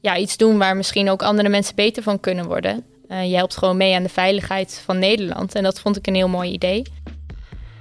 ja, 0.01 0.17
iets 0.17 0.37
doen 0.37 0.57
waar 0.57 0.75
misschien 0.75 1.09
ook 1.09 1.23
andere 1.23 1.49
mensen 1.49 1.75
beter 1.75 2.03
van 2.03 2.19
kunnen 2.19 2.45
worden. 2.45 2.83
Uh, 3.09 3.29
je 3.29 3.35
helpt 3.35 3.57
gewoon 3.57 3.77
mee 3.77 3.95
aan 3.95 4.03
de 4.03 4.09
veiligheid 4.09 4.81
van 4.85 4.99
Nederland. 4.99 5.55
En 5.55 5.63
dat 5.63 5.79
vond 5.79 5.97
ik 5.97 6.07
een 6.07 6.15
heel 6.15 6.27
mooi 6.27 6.51
idee. 6.51 6.83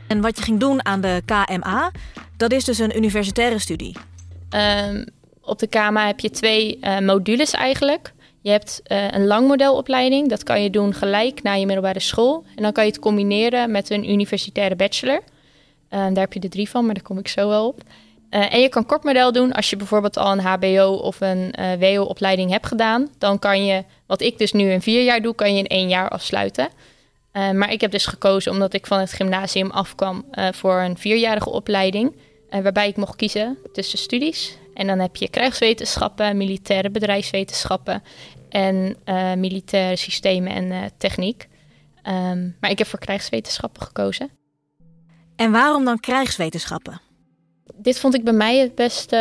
En 0.07 0.21
wat 0.21 0.37
je 0.37 0.43
ging 0.43 0.61
doen 0.61 0.85
aan 0.87 1.01
de 1.01 1.23
KMA, 1.25 1.91
dat 2.37 2.53
is 2.53 2.65
dus 2.65 2.79
een 2.79 2.97
universitaire 2.97 3.59
studie. 3.59 3.97
Um, 4.87 5.05
op 5.41 5.59
de 5.59 5.67
KMA 5.67 6.07
heb 6.07 6.21
je 6.21 6.31
twee 6.31 6.79
uh, 6.81 6.99
modules 6.99 7.51
eigenlijk. 7.51 8.13
Je 8.45 8.51
hebt 8.51 8.83
uh, 8.93 9.11
een 9.11 9.27
langmodelopleiding. 9.27 10.29
Dat 10.29 10.43
kan 10.43 10.63
je 10.63 10.71
doen 10.71 10.95
gelijk 10.95 11.43
na 11.43 11.53
je 11.53 11.67
middelbare 11.67 12.01
school. 12.01 12.45
En 12.57 12.63
dan 12.63 12.73
kan 12.73 12.85
je 12.85 12.91
het 12.91 13.01
combineren 13.01 13.71
met 13.71 13.91
een 13.91 14.11
universitaire 14.11 14.77
bachelor. 14.77 15.21
Uh, 15.23 15.23
daar 15.91 16.17
heb 16.17 16.33
je 16.33 16.41
er 16.41 16.51
drie 16.51 16.69
van, 16.69 16.85
maar 16.85 16.95
daar 16.95 17.03
kom 17.03 17.19
ik 17.19 17.29
zo 17.29 17.49
wel 17.49 17.67
op. 17.67 17.83
Uh, 18.31 18.55
en 18.55 18.61
je 18.61 18.69
kan 18.69 18.87
kortmodel 18.87 19.33
doen 19.33 19.53
als 19.53 19.71
je 19.71 19.77
bijvoorbeeld 19.77 20.17
al 20.17 20.33
een 20.33 20.41
HBO 20.41 20.93
of 20.93 21.21
een 21.21 21.55
WO-opleiding 21.79 22.51
hebt 22.51 22.67
gedaan. 22.67 23.09
Dan 23.19 23.39
kan 23.39 23.65
je, 23.65 23.85
wat 24.07 24.21
ik 24.21 24.39
dus 24.39 24.53
nu 24.53 24.71
in 24.71 24.83
vier 24.83 25.03
jaar 25.03 25.23
doe, 25.23 25.35
kan 25.35 25.53
je 25.53 25.59
in 25.59 25.67
één 25.67 25.89
jaar 25.89 26.09
afsluiten. 26.09 26.69
maar 27.33 27.73
ik 27.73 27.81
heb 27.81 27.91
dus 27.91 28.07
gekozen 28.07 28.53
omdat 28.53 28.75
ik 28.75 28.87
van 28.87 28.99
het 28.99 29.13
gymnasium 29.13 29.71
afkwam 29.71 30.25
voor 30.53 30.81
een 30.81 30.99
vierjarige 30.99 31.51
opleiding. 31.51 32.17
waarbij 32.51 32.89
ik 32.89 32.97
mocht 32.97 33.17
kiezen 33.17 33.59
tussen 33.73 33.99
studies. 33.99 34.59
En 34.75 34.87
dan 34.87 34.99
heb 34.99 35.17
je 35.17 35.29
krijgswetenschappen, 35.29 36.37
militaire 36.37 36.91
bedrijfswetenschappen 36.91 38.03
en 38.49 38.97
uh, 39.05 39.33
militaire 39.33 39.97
systemen 39.97 40.53
en 40.53 40.65
uh, 40.65 40.83
techniek. 40.99 41.49
Um, 42.09 42.57
maar 42.61 42.71
ik 42.71 42.79
heb 42.79 42.87
voor 42.87 42.99
krijgswetenschappen 42.99 43.83
gekozen. 43.83 44.31
En 45.37 45.53
waarom 45.53 45.85
dan 45.85 46.01
krijgswetenschappen? 46.01 47.01
Dit 47.75 48.01
vond 48.01 48.15
ik 48.15 48.25
bij 48.25 48.33
mij 48.33 48.59
het 48.59 48.75
beste 48.75 49.17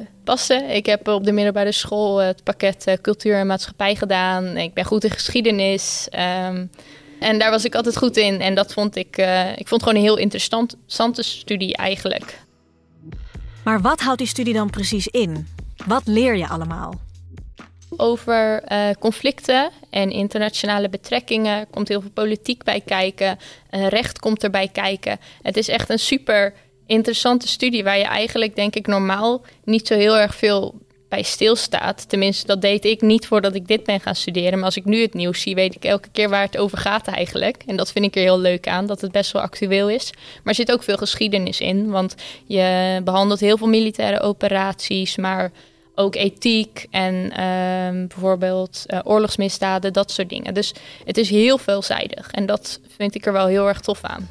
uh, 0.00 0.06
passen. 0.24 0.70
Ik 0.70 0.86
heb 0.86 1.08
op 1.08 1.24
de 1.24 1.32
middelbare 1.32 1.72
school 1.72 2.16
het 2.16 2.44
pakket 2.44 2.98
cultuur 3.02 3.34
en 3.34 3.46
maatschappij 3.46 3.94
gedaan. 3.94 4.56
Ik 4.56 4.74
ben 4.74 4.84
goed 4.84 5.04
in 5.04 5.10
geschiedenis. 5.10 6.08
Um, 6.12 6.70
en 7.20 7.38
daar 7.38 7.50
was 7.50 7.64
ik 7.64 7.74
altijd 7.74 7.96
goed 7.96 8.16
in. 8.16 8.40
En 8.40 8.54
dat 8.54 8.72
vond 8.72 8.96
ik, 8.96 9.16
ik 9.56 9.68
vond 9.68 9.82
gewoon 9.82 9.96
een 9.96 10.04
heel 10.04 10.16
interessante 10.16 11.22
studie 11.22 11.76
eigenlijk. 11.76 12.46
Maar 13.68 13.80
wat 13.80 14.00
houdt 14.00 14.18
die 14.18 14.26
studie 14.26 14.54
dan 14.54 14.70
precies 14.70 15.06
in? 15.06 15.48
Wat 15.86 16.02
leer 16.06 16.36
je 16.36 16.48
allemaal? 16.48 17.00
over 17.96 18.62
uh, 18.72 18.90
conflicten 18.98 19.70
en 19.90 20.10
internationale 20.10 20.88
betrekkingen. 20.88 21.66
Komt 21.70 21.88
heel 21.88 22.00
veel 22.00 22.10
politiek 22.10 22.64
bij 22.64 22.80
kijken. 22.80 23.38
Uh, 23.70 23.86
recht 23.86 24.18
komt 24.18 24.42
erbij 24.42 24.68
kijken. 24.68 25.18
Het 25.42 25.56
is 25.56 25.68
echt 25.68 25.90
een 25.90 25.98
super 25.98 26.54
interessante 26.86 27.48
studie 27.48 27.84
waar 27.84 27.98
je 27.98 28.04
eigenlijk, 28.04 28.54
denk 28.56 28.74
ik, 28.74 28.86
normaal 28.86 29.42
niet 29.64 29.86
zo 29.86 29.94
heel 29.94 30.18
erg 30.18 30.34
veel 30.34 30.74
bij 31.08 31.22
stilstaat. 31.22 32.08
Tenminste, 32.08 32.46
dat 32.46 32.60
deed 32.60 32.84
ik 32.84 33.00
niet 33.00 33.26
voordat 33.26 33.54
ik 33.54 33.68
dit 33.68 33.84
ben 33.84 34.00
gaan 34.00 34.14
studeren. 34.14 34.54
Maar 34.54 34.64
als 34.64 34.76
ik 34.76 34.84
nu 34.84 35.00
het 35.00 35.14
nieuws 35.14 35.40
zie, 35.40 35.54
weet 35.54 35.74
ik 35.74 35.84
elke 35.84 36.08
keer 36.12 36.28
waar 36.28 36.42
het 36.42 36.58
over 36.58 36.78
gaat 36.78 37.06
eigenlijk. 37.06 37.62
En 37.66 37.76
dat 37.76 37.92
vind 37.92 38.04
ik 38.04 38.16
er 38.16 38.22
heel 38.22 38.40
leuk 38.40 38.68
aan, 38.68 38.86
dat 38.86 39.00
het 39.00 39.12
best 39.12 39.32
wel 39.32 39.42
actueel 39.42 39.90
is. 39.90 40.10
Maar 40.14 40.42
er 40.44 40.54
zit 40.54 40.72
ook 40.72 40.82
veel 40.82 40.96
geschiedenis 40.96 41.60
in, 41.60 41.90
want 41.90 42.14
je 42.46 43.00
behandelt 43.04 43.40
heel 43.40 43.56
veel 43.56 43.68
militaire 43.68 44.20
operaties, 44.20 45.16
maar 45.16 45.52
ook 45.94 46.14
ethiek 46.14 46.86
en 46.90 47.32
ehm, 47.32 48.06
bijvoorbeeld 48.06 48.84
uh, 48.86 48.98
oorlogsmisdaden, 49.04 49.92
dat 49.92 50.10
soort 50.10 50.28
dingen. 50.28 50.54
Dus 50.54 50.74
het 51.04 51.16
is 51.16 51.30
heel 51.30 51.58
veelzijdig 51.58 52.30
en 52.30 52.46
dat 52.46 52.80
vind 52.96 53.14
ik 53.14 53.26
er 53.26 53.32
wel 53.32 53.46
heel 53.46 53.68
erg 53.68 53.80
tof 53.80 54.02
aan. 54.02 54.28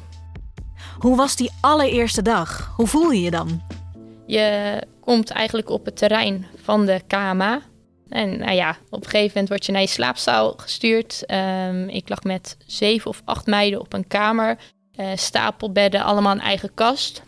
Hoe 0.98 1.16
was 1.16 1.36
die 1.36 1.50
allereerste 1.60 2.22
dag? 2.22 2.72
Hoe 2.76 2.86
voel 2.86 3.10
je 3.10 3.20
je 3.20 3.30
dan? 3.30 3.62
Je 4.26 4.78
komt 5.08 5.30
eigenlijk 5.30 5.70
op 5.70 5.84
het 5.84 5.96
terrein 5.96 6.46
van 6.62 6.86
de 6.86 7.00
KMA. 7.06 7.60
En 8.08 8.38
nou 8.38 8.52
ja, 8.52 8.76
op 8.90 9.04
een 9.04 9.10
gegeven 9.10 9.30
moment 9.32 9.48
word 9.48 9.66
je 9.66 9.72
naar 9.72 9.80
je 9.80 9.86
slaapzaal 9.86 10.54
gestuurd. 10.56 11.26
Ehm, 11.26 11.88
ik 11.88 12.08
lag 12.08 12.22
met 12.22 12.56
zeven 12.66 13.10
of 13.10 13.22
acht 13.24 13.46
meiden 13.46 13.80
op 13.80 13.92
een 13.92 14.06
kamer. 14.06 14.58
Uh, 15.00 15.06
stapelbedden, 15.14 16.02
allemaal 16.02 16.32
een 16.32 16.40
eigen 16.40 16.74
kast. 16.74 17.22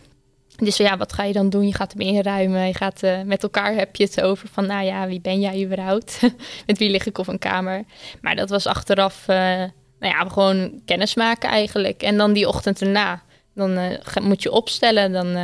Dus 0.55 0.77
ja, 0.77 0.97
wat 0.97 1.13
ga 1.13 1.23
je 1.23 1.33
dan 1.33 1.49
doen? 1.49 1.67
Je 1.67 1.73
gaat 1.73 1.91
hem 1.91 2.01
inruimen. 2.01 2.67
Je 2.67 2.73
gaat 2.73 3.03
uh, 3.03 3.21
met 3.21 3.43
elkaar 3.43 3.73
heb 3.73 3.95
je 3.95 4.03
het 4.03 4.21
over 4.21 4.47
van, 4.47 4.65
nou 4.65 4.85
ja, 4.85 5.07
wie 5.07 5.21
ben 5.21 5.39
jij 5.39 5.63
überhaupt? 5.63 6.19
met 6.67 6.77
wie 6.77 6.89
lig 6.89 7.05
ik 7.05 7.17
op 7.17 7.27
een 7.27 7.39
kamer? 7.39 7.83
Maar 8.21 8.35
dat 8.35 8.49
was 8.49 8.65
achteraf, 8.65 9.21
uh, 9.27 9.35
nou 9.35 9.69
ja, 9.99 10.29
gewoon 10.29 10.81
kennis 10.85 11.15
maken 11.15 11.49
eigenlijk. 11.49 12.03
En 12.03 12.17
dan 12.17 12.33
die 12.33 12.47
ochtend 12.47 12.81
erna, 12.81 13.23
dan 13.53 13.97
moet 14.21 14.43
je 14.43 14.51
opstellen. 14.51 15.11
Dan, 15.11 15.35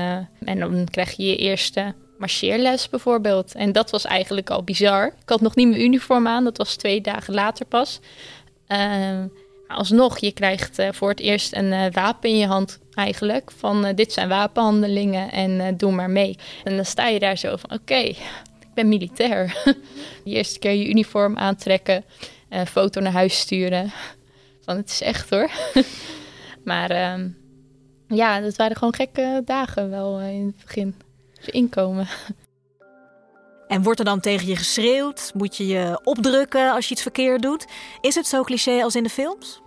en 0.46 0.60
dan 0.60 0.88
krijg 0.92 1.12
je 1.12 1.26
je 1.26 1.38
eerste 1.38 1.94
marcheerles 2.18 2.90
bijvoorbeeld. 2.90 3.56
En 3.56 3.72
dat 3.72 3.92
was 3.92 4.06
eigenlijk 4.06 4.50
al 4.50 4.64
bizar. 4.64 5.06
Ik 5.08 5.30
had 5.30 5.42
nog 5.42 5.56
niet 5.56 5.68
mijn 5.68 5.82
uniform 5.82 6.28
aan. 6.28 6.44
Dat 6.44 6.58
was 6.58 6.76
twee 6.76 7.02
dagen 7.02 7.34
later 7.34 7.66
pas. 7.66 8.00
Ehm, 8.68 9.28
alsnog, 9.68 10.18
je 10.18 10.32
krijgt 10.32 10.82
voor 10.92 11.10
het 11.10 11.20
eerst 11.20 11.56
een 11.56 11.92
wapen 11.92 12.30
in 12.30 12.38
je 12.38 12.48
hand 12.48 12.80
eigenlijk. 12.94 13.52
Van 13.52 13.86
uh, 13.86 13.96
dit 13.96 14.14
zijn 14.14 14.30
wapenhandelingen 14.30 15.32
en 15.32 15.78
doe 15.78 15.92
maar 15.92 16.10
mee. 16.10 16.38
En 16.64 16.76
dan 16.76 16.86
sta 16.86 17.08
je 17.08 17.20
daar 17.20 17.38
zo 17.38 17.56
van 17.56 17.72
oké, 17.72 17.96
ik 17.96 18.74
ben 18.74 18.88
militair. 18.88 19.62
de 20.24 20.30
eerste 20.30 20.60
keer 20.60 20.72
je 20.72 20.90
uniform 20.90 21.38
aantrekken, 21.38 22.06
foto 22.66 23.02
naar 23.02 23.12
huis 23.12 23.40
sturen. 23.40 23.92
Van 24.68 24.78
het 24.78 24.90
is 24.90 25.02
echt 25.02 25.30
hoor. 25.30 25.50
maar 26.64 26.90
ehm, 26.90 27.28
ja, 28.08 28.40
dat 28.40 28.56
waren 28.56 28.78
gewoon 28.78 28.96
gekke 28.96 29.42
dagen 29.46 29.90
wel 29.90 30.20
in 30.20 30.46
het 30.46 30.66
begin. 30.66 30.96
Inkomen. 31.54 32.08
En 33.68 33.84
wordt 33.84 34.00
er 34.00 34.06
dan 34.06 34.20
tegen 34.20 34.48
je 34.48 34.56
geschreeuwd? 34.56 35.32
Moet 35.34 35.58
je 35.58 35.68
je 35.68 36.00
opdrukken 36.04 36.72
als 36.72 36.86
je 36.88 36.92
iets 36.92 37.02
verkeerd 37.02 37.42
doet? 37.42 37.66
Is 38.02 38.16
het 38.16 38.28
zo 38.28 38.44
cliché 38.44 38.84
als 38.84 38.96
in 38.96 39.04
de 39.04 39.10
films? 39.10 39.62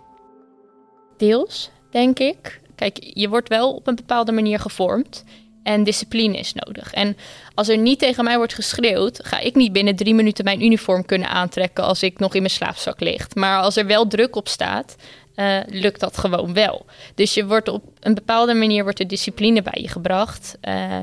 Deels, 1.17 1.69
denk 1.91 2.19
ik. 2.19 2.61
Kijk, 2.75 2.97
je 3.13 3.29
wordt 3.29 3.49
wel 3.49 3.73
op 3.73 3.87
een 3.87 3.95
bepaalde 3.95 4.31
manier 4.31 4.59
gevormd. 4.59 5.23
En 5.63 5.83
discipline 5.83 6.37
is 6.37 6.53
nodig. 6.53 6.93
En 6.93 7.17
als 7.53 7.67
er 7.67 7.77
niet 7.77 7.99
tegen 7.99 8.23
mij 8.23 8.37
wordt 8.37 8.53
geschreeuwd, 8.53 9.25
ga 9.25 9.39
ik 9.39 9.55
niet 9.55 9.71
binnen 9.71 9.95
drie 9.95 10.13
minuten 10.13 10.43
mijn 10.43 10.63
uniform 10.63 11.05
kunnen 11.05 11.29
aantrekken 11.29 11.83
als 11.83 12.03
ik 12.03 12.19
nog 12.19 12.33
in 12.33 12.41
mijn 12.41 12.53
slaapzak 12.53 12.99
lig. 12.99 13.35
Maar 13.35 13.61
als 13.61 13.77
er 13.77 13.85
wel 13.85 14.07
druk 14.07 14.35
op 14.35 14.47
staat, 14.47 14.95
uh, 15.35 15.59
lukt 15.65 15.99
dat 15.99 16.17
gewoon 16.17 16.53
wel. 16.53 16.85
Dus 17.15 17.33
je 17.33 17.45
wordt 17.45 17.67
op 17.67 17.83
een 17.99 18.13
bepaalde 18.13 18.53
manier 18.53 18.83
wordt 18.83 18.99
er 18.99 19.07
discipline 19.07 19.61
bij 19.61 19.81
je 19.81 19.87
gebracht. 19.87 20.57
Uh, 20.61 20.97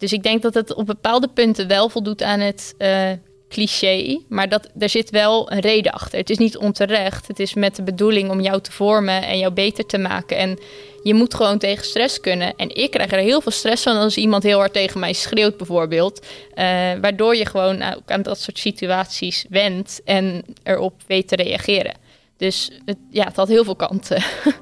dus 0.00 0.12
ik 0.12 0.22
denk 0.22 0.42
dat 0.42 0.54
het 0.54 0.74
op 0.74 0.86
bepaalde 0.86 1.28
punten 1.28 1.68
wel 1.68 1.88
voldoet 1.88 2.22
aan 2.22 2.40
het 2.40 2.74
uh, 2.78 3.10
cliché, 3.48 4.20
maar 4.28 4.48
dat, 4.48 4.70
er 4.78 4.88
zit 4.88 5.10
wel 5.10 5.52
een 5.52 5.60
reden 5.60 5.92
achter. 5.92 6.18
Het 6.18 6.30
is 6.30 6.38
niet 6.38 6.56
onterecht. 6.56 7.26
Het 7.26 7.40
is 7.40 7.54
met 7.54 7.76
de 7.76 7.82
bedoeling 7.82 8.30
om 8.30 8.40
jou 8.40 8.60
te 8.60 8.72
vormen 8.72 9.22
en 9.22 9.38
jou 9.38 9.52
beter 9.52 9.86
te 9.86 9.98
maken. 9.98 10.36
En 10.36 10.58
je 11.02 11.14
moet 11.14 11.34
gewoon 11.34 11.58
tegen 11.58 11.84
stress 11.84 12.20
kunnen. 12.20 12.56
En 12.56 12.76
ik 12.76 12.90
krijg 12.90 13.12
er 13.12 13.18
heel 13.18 13.40
veel 13.40 13.52
stress 13.52 13.82
van 13.82 13.96
als 13.96 14.16
iemand 14.16 14.42
heel 14.42 14.58
hard 14.58 14.72
tegen 14.72 15.00
mij 15.00 15.12
schreeuwt, 15.12 15.56
bijvoorbeeld. 15.56 16.26
Uh, 16.54 16.64
waardoor 17.00 17.36
je 17.36 17.46
gewoon 17.46 17.82
ook 17.82 18.10
aan 18.10 18.22
dat 18.22 18.40
soort 18.40 18.58
situaties 18.58 19.46
wendt 19.48 20.00
en 20.04 20.44
erop 20.62 20.94
weet 21.06 21.28
te 21.28 21.36
reageren. 21.36 21.94
Dus 22.36 22.70
het, 22.84 22.98
ja, 23.10 23.24
het 23.24 23.36
had 23.36 23.48
heel 23.48 23.64
veel 23.64 23.76
kanten. 23.76 24.22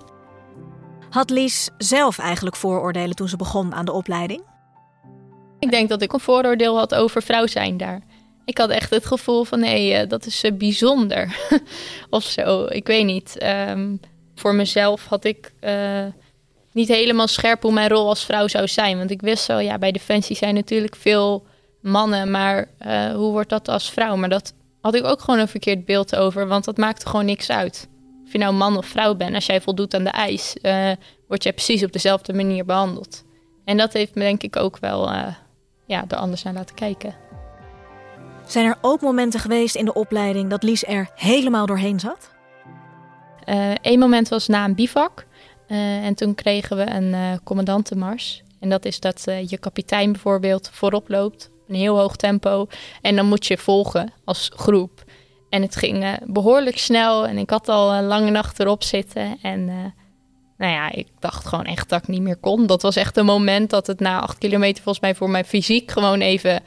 Had 1.11 1.30
Lies 1.30 1.68
zelf 1.78 2.18
eigenlijk 2.18 2.57
vooroordelen 2.57 3.16
toen 3.16 3.28
ze 3.28 3.37
begon 3.37 3.75
aan 3.75 3.85
de 3.85 3.92
opleiding? 3.92 4.42
Ik 5.59 5.71
denk 5.71 5.88
dat 5.88 6.03
ik 6.03 6.12
een 6.12 6.21
vooroordeel 6.21 6.77
had 6.77 6.95
over 6.95 7.23
vrouw 7.23 7.47
zijn 7.47 7.77
daar. 7.77 8.03
Ik 8.45 8.59
had 8.59 8.71
echt 8.71 8.91
het 8.91 9.07
gevoel 9.07 9.45
van 9.45 9.62
hé, 9.62 9.91
hey, 9.91 10.07
dat 10.07 10.27
is 10.27 10.45
uh, 10.45 10.53
bijzonder 10.53 11.37
of 12.11 12.25
zo. 12.25 12.67
Ik 12.69 12.87
weet 12.87 13.05
niet. 13.05 13.43
Um, 13.69 14.00
voor 14.35 14.55
mezelf 14.55 15.07
had 15.07 15.25
ik 15.25 15.53
uh, 15.61 16.05
niet 16.73 16.88
helemaal 16.88 17.27
scherp 17.27 17.62
hoe 17.62 17.73
mijn 17.73 17.88
rol 17.88 18.09
als 18.09 18.25
vrouw 18.25 18.49
zou 18.49 18.69
zijn. 18.69 18.99
Want 18.99 19.11
ik 19.11 19.21
wist 19.21 19.45
zo, 19.45 19.59
ja, 19.59 19.79
bij 19.79 19.93
Defensie 19.93 20.37
zijn 20.37 20.55
natuurlijk 20.55 20.97
veel 20.97 21.47
mannen, 21.81 22.31
maar 22.31 22.69
hoe 23.15 23.33
wordt 23.33 23.49
dat 23.49 23.69
als 23.69 23.91
vrouw? 23.91 24.17
Maar 24.17 24.29
dat 24.29 24.55
had 24.81 24.95
ik 24.95 25.05
ook 25.05 25.21
gewoon 25.21 25.41
een 25.41 25.49
verkeerd 25.49 25.85
beeld 25.85 26.17
over, 26.17 26.49
want 26.49 26.65
dat 26.65 26.77
maakte 26.77 27.07
gewoon 27.07 27.25
niks 27.25 27.50
uit. 27.50 27.88
Of 28.27 28.33
je 28.33 28.38
nou 28.38 28.55
man 28.55 28.77
of 28.77 28.87
vrouw 28.87 29.15
bent, 29.15 29.35
als 29.35 29.47
jij 29.47 29.61
voldoet 29.61 29.95
aan 29.95 30.05
de 30.05 30.11
eis, 30.11 30.57
uh, 30.62 30.91
word 31.29 31.43
je 31.43 31.53
precies 31.53 31.85
op 31.85 31.93
dezelfde 31.93 32.33
manier 32.33 32.65
behandeld. 32.65 33.25
En 33.65 33.77
dat 33.77 33.93
heeft 33.93 34.15
me 34.15 34.21
denk 34.21 34.43
ik 34.43 34.57
ook 34.57 34.79
wel 34.79 35.11
ja, 35.88 36.04
er 36.09 36.16
anders 36.16 36.42
naar 36.42 36.54
laten 36.54 36.75
kijken. 36.75 37.14
Zijn 38.47 38.66
er 38.66 38.78
ook 38.80 39.00
momenten 39.00 39.40
geweest 39.40 39.75
in 39.75 39.85
de 39.85 39.95
opleiding 39.95 40.50
dat 40.50 40.62
Lies 40.62 40.85
er 40.85 41.11
helemaal 41.14 41.66
doorheen 41.66 42.00
zat? 42.00 42.30
Eén 43.45 43.92
uh, 43.92 43.99
moment 43.99 44.28
was 44.28 44.47
na 44.47 44.64
een 44.64 44.75
bivak. 44.75 45.26
Uh, 45.68 46.04
en 46.04 46.14
toen 46.14 46.35
kregen 46.35 46.76
we 46.76 46.90
een 46.90 47.12
uh, 47.12 47.33
commandantenmars. 47.45 48.42
En 48.61 48.68
dat 48.68 48.85
is 48.85 49.00
dat 49.00 49.25
je 49.25 49.59
kapitein 49.59 50.12
bijvoorbeeld 50.12 50.71
voorop 50.73 51.09
loopt. 51.09 51.50
Een 51.68 51.75
heel 51.75 51.99
hoog 51.99 52.16
tempo. 52.16 52.66
En 53.02 53.16
dan 53.16 53.26
moet 53.26 53.47
je 53.47 53.59
volgen 53.59 54.12
als 54.25 54.50
groep. 54.54 55.04
En 55.49 55.62
het 55.62 55.76
ging 55.76 56.18
behoorlijk 56.25 56.78
snel. 56.78 57.26
En 57.26 57.38
ik 57.38 57.50
had 57.50 57.68
al 57.68 57.95
een 57.95 58.04
lange 58.04 58.30
nacht 58.30 58.61
erop 58.61 58.83
zitten. 58.83 59.38
En 59.42 59.95
nou 60.59 60.73
ja, 60.73 60.93
ik 60.93 61.07
dacht 61.19 61.47
gewoon 61.47 61.65
echt 61.65 61.88
dat 61.88 62.03
ik 62.03 62.09
niet 62.09 62.23
meer 62.23 62.37
kon. 62.37 62.67
Dat 62.67 62.83
was 62.83 62.97
echt 62.97 63.17
een 63.17 63.25
moment 63.25 63.71
dat 63.71 63.87
het 63.87 64.00
na 64.00 64.21
acht 64.21 64.38
kilometer 64.38 64.83
volgens 64.83 65.05
mij 65.05 65.15
voor 65.15 65.31
mijn 65.31 65.45
fysiek 65.45 65.91
gewoon 65.91 66.21
even 66.21 66.62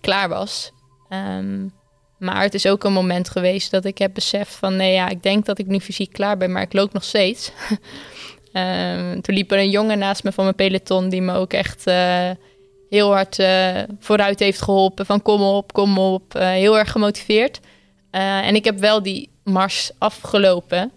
klaar 0.00 0.28
was. 0.28 0.72
Um, 1.08 1.72
maar 2.18 2.42
het 2.42 2.54
is 2.54 2.66
ook 2.66 2.84
een 2.84 2.92
moment 2.92 3.28
geweest 3.28 3.70
dat 3.70 3.84
ik 3.84 3.98
heb 3.98 4.14
beseft 4.14 4.54
van... 4.54 4.76
nee 4.76 4.92
ja, 4.92 5.08
ik 5.08 5.22
denk 5.22 5.44
dat 5.44 5.58
ik 5.58 5.66
nu 5.66 5.80
fysiek 5.80 6.12
klaar 6.12 6.36
ben, 6.36 6.52
maar 6.52 6.62
ik 6.62 6.72
loop 6.72 6.92
nog 6.92 7.04
steeds. 7.04 7.52
um, 8.52 9.20
toen 9.22 9.34
liep 9.34 9.52
er 9.52 9.58
een 9.58 9.70
jongen 9.70 9.98
naast 9.98 10.24
me 10.24 10.32
van 10.32 10.44
mijn 10.44 10.56
peloton... 10.56 11.08
die 11.08 11.22
me 11.22 11.34
ook 11.34 11.52
echt 11.52 11.86
uh, 11.86 12.30
heel 12.88 13.12
hard 13.12 13.38
uh, 13.38 13.82
vooruit 13.98 14.38
heeft 14.38 14.62
geholpen. 14.62 15.06
Van 15.06 15.22
kom 15.22 15.42
op, 15.42 15.72
kom 15.72 15.98
op. 15.98 16.36
Uh, 16.36 16.48
heel 16.48 16.78
erg 16.78 16.90
gemotiveerd. 16.90 17.60
en 18.10 18.54
ik 18.54 18.64
heb 18.64 18.78
wel 18.78 19.02
die 19.02 19.30
mars 19.42 19.90
afgelopen. 19.98 20.92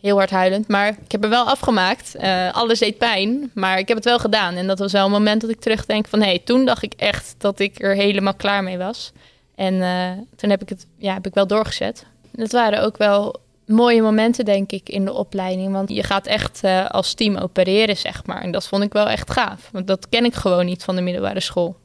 Heel 0.00 0.16
hard 0.16 0.30
huilend, 0.30 0.68
maar 0.68 0.88
ik 0.88 1.12
heb 1.12 1.24
er 1.24 1.30
wel 1.30 1.44
afgemaakt. 1.44 2.16
alles 2.52 2.78
deed 2.78 2.98
pijn, 2.98 3.50
maar 3.54 3.78
ik 3.78 3.88
heb 3.88 3.96
het 3.96 4.06
wel 4.06 4.18
gedaan. 4.18 4.54
En 4.54 4.66
dat 4.66 4.78
was 4.78 4.92
wel 4.92 5.04
een 5.04 5.10
moment 5.10 5.40
dat 5.40 5.50
ik 5.50 5.60
terugdenk 5.60 6.08
van... 6.08 6.20
hé, 6.20 6.26
hey, 6.26 6.38
toen 6.38 6.64
dacht 6.64 6.82
ik 6.82 6.92
echt 6.96 7.34
dat 7.38 7.58
ik 7.58 7.82
er 7.82 7.94
helemaal 7.94 8.34
klaar 8.34 8.62
mee 8.62 8.78
was... 8.78 9.12
En 9.60 9.74
uh, 9.74 10.10
toen 10.36 10.50
heb 10.50 10.62
ik 10.62 10.68
het 10.68 10.86
ja, 10.98 11.14
heb 11.14 11.26
ik 11.26 11.34
wel 11.34 11.46
doorgezet. 11.46 12.06
Dat 12.32 12.52
waren 12.52 12.82
ook 12.82 12.96
wel 12.96 13.40
mooie 13.66 14.02
momenten, 14.02 14.44
denk 14.44 14.72
ik, 14.72 14.88
in 14.88 15.04
de 15.04 15.12
opleiding. 15.12 15.72
Want 15.72 15.90
je 15.90 16.02
gaat 16.02 16.26
echt 16.26 16.60
uh, 16.64 16.86
als 16.86 17.14
team 17.14 17.36
opereren, 17.36 17.96
zeg 17.96 18.26
maar. 18.26 18.42
En 18.42 18.50
dat 18.50 18.68
vond 18.68 18.82
ik 18.82 18.92
wel 18.92 19.08
echt 19.08 19.30
gaaf. 19.30 19.68
Want 19.72 19.86
dat 19.86 20.08
ken 20.08 20.24
ik 20.24 20.34
gewoon 20.34 20.64
niet 20.64 20.84
van 20.84 20.96
de 20.96 21.02
middelbare 21.02 21.40
school. 21.40 21.76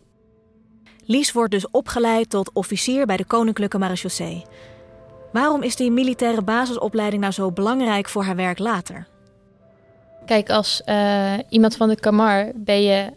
Lies 1.06 1.32
wordt 1.32 1.52
dus 1.52 1.70
opgeleid 1.72 2.30
tot 2.30 2.50
officier 2.54 3.06
bij 3.06 3.18
de 3.18 3.26
Koninklijke 3.26 3.78
Marechaussee. 3.78 4.44
Waarom 5.36 5.64
is 5.64 5.76
die 5.76 5.92
militaire 5.92 6.42
basisopleiding 6.42 7.22
nou 7.22 7.34
zo 7.34 7.52
belangrijk 7.52 8.10
voor 8.10 8.24
haar 8.24 8.36
werk 8.36 8.60
later? 8.60 9.08
Kijk, 10.26 10.50
als 10.50 10.82
uh, 10.86 11.34
iemand 11.50 11.76
van 11.76 11.90
de 11.90 11.96
Kamar 11.96 12.52
ben 12.56 12.82
je 12.82 13.12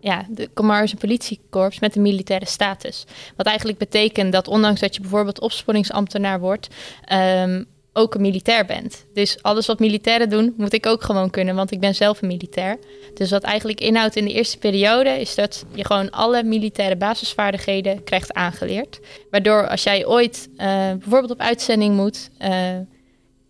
ja, 0.00 0.26
de 0.28 0.50
Comar 0.54 0.82
is 0.82 0.92
een 0.92 0.98
politiekorps 0.98 1.78
met 1.78 1.96
een 1.96 2.02
militaire 2.02 2.46
status. 2.46 3.06
Wat 3.36 3.46
eigenlijk 3.46 3.78
betekent 3.78 4.32
dat 4.32 4.48
ondanks 4.48 4.80
dat 4.80 4.94
je 4.94 5.00
bijvoorbeeld 5.00 5.40
opsporingsambtenaar 5.40 6.40
wordt, 6.40 6.68
um, 7.12 7.66
ook 7.92 8.14
een 8.14 8.20
militair 8.20 8.64
bent. 8.64 9.04
Dus 9.14 9.42
alles 9.42 9.66
wat 9.66 9.78
militairen 9.78 10.28
doen, 10.28 10.54
moet 10.56 10.72
ik 10.72 10.86
ook 10.86 11.02
gewoon 11.02 11.30
kunnen, 11.30 11.54
want 11.54 11.70
ik 11.70 11.80
ben 11.80 11.94
zelf 11.94 12.22
een 12.22 12.28
militair. 12.28 12.78
Dus 13.14 13.30
wat 13.30 13.42
eigenlijk 13.42 13.80
inhoudt 13.80 14.16
in 14.16 14.24
de 14.24 14.32
eerste 14.32 14.58
periode, 14.58 15.20
is 15.20 15.34
dat 15.34 15.64
je 15.74 15.84
gewoon 15.84 16.10
alle 16.10 16.42
militaire 16.42 16.96
basisvaardigheden 16.96 18.04
krijgt 18.04 18.32
aangeleerd. 18.32 19.00
Waardoor 19.30 19.68
als 19.68 19.82
jij 19.82 20.06
ooit 20.06 20.48
uh, 20.52 20.56
bijvoorbeeld 20.90 21.30
op 21.30 21.40
uitzending 21.40 21.96
moet, 21.96 22.30
uh, 22.42 22.48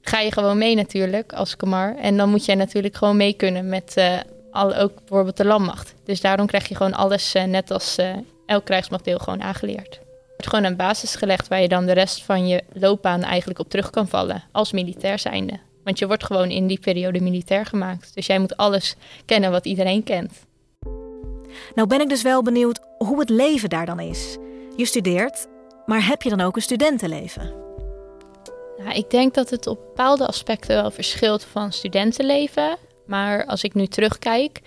ga 0.02 0.20
je 0.20 0.32
gewoon 0.32 0.59
mee 0.59 0.75
natuurlijk 0.75 1.32
als 1.32 1.56
Kamar. 1.56 1.97
En 1.97 2.16
dan 2.16 2.30
moet 2.30 2.44
jij 2.44 2.54
natuurlijk 2.54 2.97
gewoon 2.97 3.16
mee 3.16 3.32
kunnen 3.32 3.68
met 3.68 3.94
uh, 3.99 4.18
al, 4.50 4.75
ook 4.75 4.94
bijvoorbeeld 4.94 5.37
de 5.37 5.44
landmacht. 5.44 5.94
Dus 6.04 6.20
daarom 6.20 6.47
krijg 6.47 6.68
je 6.68 6.76
gewoon 6.76 6.94
alles 6.94 7.32
net 7.47 7.70
als 7.70 7.97
elk 8.47 8.64
krijgsmachtdeel 8.64 9.18
gewoon 9.18 9.42
aangeleerd 9.42 10.00
wordt 10.40 10.56
gewoon 10.56 10.70
een 10.70 10.87
basis 10.87 11.14
gelegd 11.14 11.49
waar 11.49 11.61
je 11.61 11.68
dan 11.68 11.87
de 11.87 11.92
rest 11.92 12.23
van 12.23 12.49
je 12.49 12.62
loopbaan 12.73 13.23
eigenlijk 13.23 13.59
op 13.59 13.68
terug 13.68 13.90
kan 13.90 14.09
vallen 14.09 14.42
als 14.52 14.73
militair 14.73 15.18
zijnde. 15.18 15.59
Want 15.85 15.99
je 15.99 16.06
wordt 16.06 16.25
gewoon 16.25 16.50
in 16.50 16.66
die 16.66 16.80
periode 16.80 17.20
militair 17.20 17.66
gemaakt. 17.66 18.14
Dus 18.14 18.26
jij 18.26 18.38
moet 18.38 18.56
alles 18.56 18.94
kennen 19.25 19.50
wat 19.50 19.66
iedereen 19.66 20.02
kent. 20.02 20.32
Nou 21.75 21.88
ben 21.88 22.00
ik 22.00 22.09
dus 22.09 22.23
wel 22.23 22.42
benieuwd 22.42 22.80
hoe 22.99 23.20
het 23.20 23.28
leven 23.28 23.68
daar 23.68 23.87
dan 23.87 24.00
is. 24.00 24.37
Je 24.76 24.85
studeert, 24.85 25.47
maar 25.87 26.06
heb 26.06 26.23
je 26.23 26.30
dan 26.30 26.40
ook 26.40 26.56
een 26.56 26.62
studentenleven? 26.62 27.52
Nou, 28.76 28.94
ik 28.94 29.11
denk 29.11 29.35
dat 29.35 29.50
het 29.50 29.66
op 29.66 29.78
bepaalde 29.78 30.26
aspecten 30.26 30.82
wel 30.82 30.90
verschilt 30.90 31.44
van 31.44 31.73
studentenleven. 31.73 32.76
Maar 33.06 33.44
als 33.44 33.62
ik 33.62 33.75
nu 33.75 33.87
terugkijk, 33.87 34.61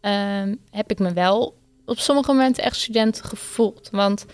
um, 0.00 0.60
heb 0.70 0.90
ik 0.90 0.98
me 0.98 1.12
wel 1.12 1.54
op 1.84 1.98
sommige 1.98 2.32
momenten 2.32 2.64
echt 2.64 2.76
student 2.76 3.22
gevoeld. 3.22 3.88
Want 3.92 4.26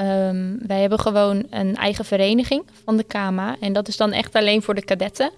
Um, 0.00 0.58
wij 0.66 0.80
hebben 0.80 0.98
gewoon 0.98 1.46
een 1.50 1.76
eigen 1.76 2.04
vereniging 2.04 2.64
van 2.84 2.96
de 2.96 3.02
KMA. 3.02 3.56
En 3.60 3.72
dat 3.72 3.88
is 3.88 3.96
dan 3.96 4.12
echt 4.12 4.34
alleen 4.34 4.62
voor 4.62 4.74
de 4.74 4.84
kadetten. 4.84 5.30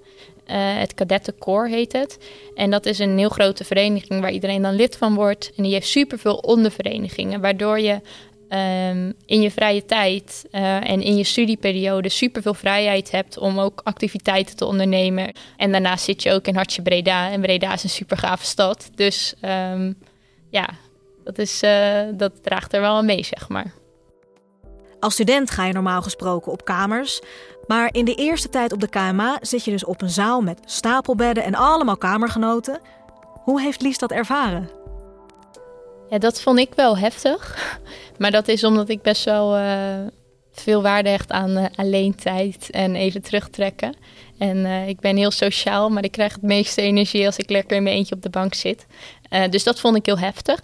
Uh, 0.47 0.57
het 0.79 0.95
kadettenkoor 0.95 1.67
heet 1.67 1.93
het. 1.93 2.19
En 2.55 2.71
dat 2.71 2.87
is 2.87 2.99
een 2.99 3.19
heel 3.19 3.29
grote 3.29 3.65
vereniging 3.65 4.21
waar 4.21 4.31
iedereen 4.31 4.63
dan 4.63 4.75
lid 4.75 4.97
van 4.97 5.15
wordt. 5.15 5.53
En 5.57 5.63
die 5.63 5.73
heeft 5.73 5.89
superveel 5.89 6.37
onderverenigingen. 6.37 7.41
Waardoor 7.41 7.81
je 7.81 7.93
um, 7.93 9.15
in 9.27 9.41
je 9.41 9.51
vrije 9.51 9.85
tijd 9.85 10.45
uh, 10.53 10.91
en 10.91 11.03
in 11.03 11.17
je 11.17 11.25
studieperiode 11.25 12.09
superveel 12.09 12.55
vrijheid 12.55 13.11
hebt 13.11 13.39
om 13.39 13.61
ook 13.61 13.81
activiteiten 13.85 14.57
te 14.57 14.65
ondernemen. 14.65 15.33
En 15.57 15.73
daarnaast 15.73 16.05
zit 16.05 16.23
je 16.23 16.33
ook 16.33 16.47
in 16.47 16.55
Hartje 16.55 16.83
Breda. 16.83 17.31
En 17.31 17.41
Breda 17.41 17.73
is 17.73 17.83
een 17.83 17.91
super 17.91 18.17
gave 18.17 18.45
stad. 18.45 18.91
Dus 18.95 19.35
um, 19.73 19.99
ja, 20.51 20.69
dat, 21.25 21.39
is, 21.39 21.63
uh, 21.63 22.01
dat 22.15 22.33
draagt 22.43 22.73
er 22.73 22.81
wel 22.81 22.95
aan 22.95 23.07
mee, 23.07 23.25
zeg 23.25 23.49
maar. 23.49 23.73
Als 25.03 25.13
student 25.13 25.51
ga 25.51 25.67
je 25.67 25.73
normaal 25.73 26.03
gesproken 26.03 26.53
op 26.53 26.65
kamers. 26.65 27.21
Maar 27.67 27.89
in 27.93 28.05
de 28.05 28.15
eerste 28.15 28.49
tijd 28.49 28.73
op 28.73 28.81
de 28.81 28.89
KMA 28.89 29.39
zit 29.41 29.65
je 29.65 29.71
dus 29.71 29.85
op 29.85 30.03
een 30.03 30.11
zaal 30.11 30.41
met 30.41 30.61
stapelbedden 30.65 31.45
en 31.45 31.55
allemaal 31.55 31.97
kamergenoten. 31.97 32.81
Hoe 33.45 33.61
heeft 33.61 33.81
Lies 33.81 33.99
dat 33.99 34.11
ervaren? 34.11 34.71
Ja, 36.09 36.19
dat 36.19 36.43
vond 36.43 36.59
ik 36.59 36.75
wel 36.75 36.99
heftig. 36.99 37.57
Maar 38.19 38.31
dat 38.31 38.49
is 38.49 38.65
omdat 38.65 38.89
ik 38.89 39.03
best 39.03 39.25
wel 39.25 39.59
uh, 39.59 39.75
veel 40.53 40.83
waarde 40.83 41.09
hecht 41.09 41.31
aan 41.31 41.59
uh, 41.59 41.65
alleentijd 41.75 42.71
en 42.71 42.97
even 42.97 43.23
terugtrekken. 43.23 43.97
En 44.39 44.57
uh, 44.57 44.89
ik 44.89 45.01
ben 45.01 45.17
heel 45.17 45.31
sociaal, 45.31 45.89
maar 45.89 46.05
ik 46.05 46.13
krijg 46.13 46.33
het 46.33 46.43
meeste 46.43 46.83
energie 46.83 47.27
als 47.27 47.37
ik 47.37 47.51
lekker 47.51 47.77
in 47.77 47.83
mijn 47.83 47.97
eentje 47.97 48.15
op 48.15 48.23
de 48.23 48.31
bank 48.31 48.55
zit. 48.55 48.87
dus 49.51 49.65
dat 49.65 49.81
vond 49.81 49.97
ik 49.97 50.07
heel 50.07 50.19
heftig. 50.19 50.61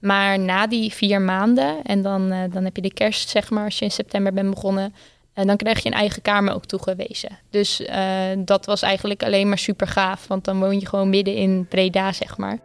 Maar 0.00 0.38
na 0.38 0.66
die 0.66 0.92
vier 0.92 1.20
maanden, 1.20 1.82
en 1.82 2.02
dan, 2.02 2.32
uh, 2.32 2.38
dan 2.50 2.64
heb 2.64 2.76
je 2.76 2.82
de 2.82 2.92
kerst, 2.92 3.28
zeg 3.28 3.50
maar, 3.50 3.64
als 3.64 3.78
je 3.78 3.84
in 3.84 3.90
september 3.90 4.32
bent 4.32 4.50
begonnen, 4.50 4.94
en 5.34 5.42
uh, 5.42 5.46
dan 5.46 5.56
krijg 5.56 5.82
je 5.82 5.88
een 5.88 5.94
eigen 5.94 6.22
kamer 6.22 6.54
ook 6.54 6.64
toegewezen. 6.64 7.38
Dus 7.50 7.80
uh, 7.80 7.96
dat 8.38 8.66
was 8.66 8.82
eigenlijk 8.82 9.22
alleen 9.22 9.48
maar 9.48 9.58
super 9.58 9.86
gaaf, 9.86 10.26
want 10.26 10.44
dan 10.44 10.58
woon 10.58 10.80
je 10.80 10.86
gewoon 10.86 11.10
midden 11.10 11.34
in 11.34 11.66
Breda, 11.68 12.12
zeg 12.12 12.36
maar. 12.36 12.58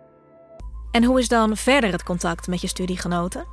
En 0.91 1.03
hoe 1.03 1.19
is 1.19 1.27
dan 1.27 1.57
verder 1.57 1.91
het 1.91 2.03
contact 2.03 2.47
met 2.47 2.61
je 2.61 2.67
studiegenoten? 2.67 3.45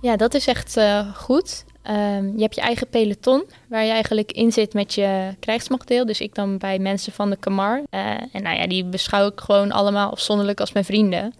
Ja, 0.00 0.16
dat 0.16 0.34
is 0.34 0.46
echt 0.46 0.76
uh, 0.76 1.14
goed. 1.14 1.64
Um, 1.90 2.32
je 2.36 2.42
hebt 2.42 2.54
je 2.54 2.60
eigen 2.60 2.88
peloton, 2.88 3.44
waar 3.68 3.84
je 3.84 3.90
eigenlijk 3.90 4.32
in 4.32 4.52
zit 4.52 4.74
met 4.74 4.94
je 4.94 5.34
krijgsmachtdeel. 5.40 6.06
Dus 6.06 6.20
ik 6.20 6.34
dan 6.34 6.58
bij 6.58 6.78
mensen 6.78 7.12
van 7.12 7.30
de 7.30 7.36
Kamar. 7.36 7.82
en 7.90 8.42
nou 8.42 8.56
ja, 8.56 8.66
die 8.66 8.84
beschouw 8.84 9.26
ik 9.26 9.40
gewoon 9.40 9.72
allemaal 9.72 10.10
afzonderlijk 10.10 10.60
als 10.60 10.72
mijn 10.72 10.84
vrienden. 10.84 11.34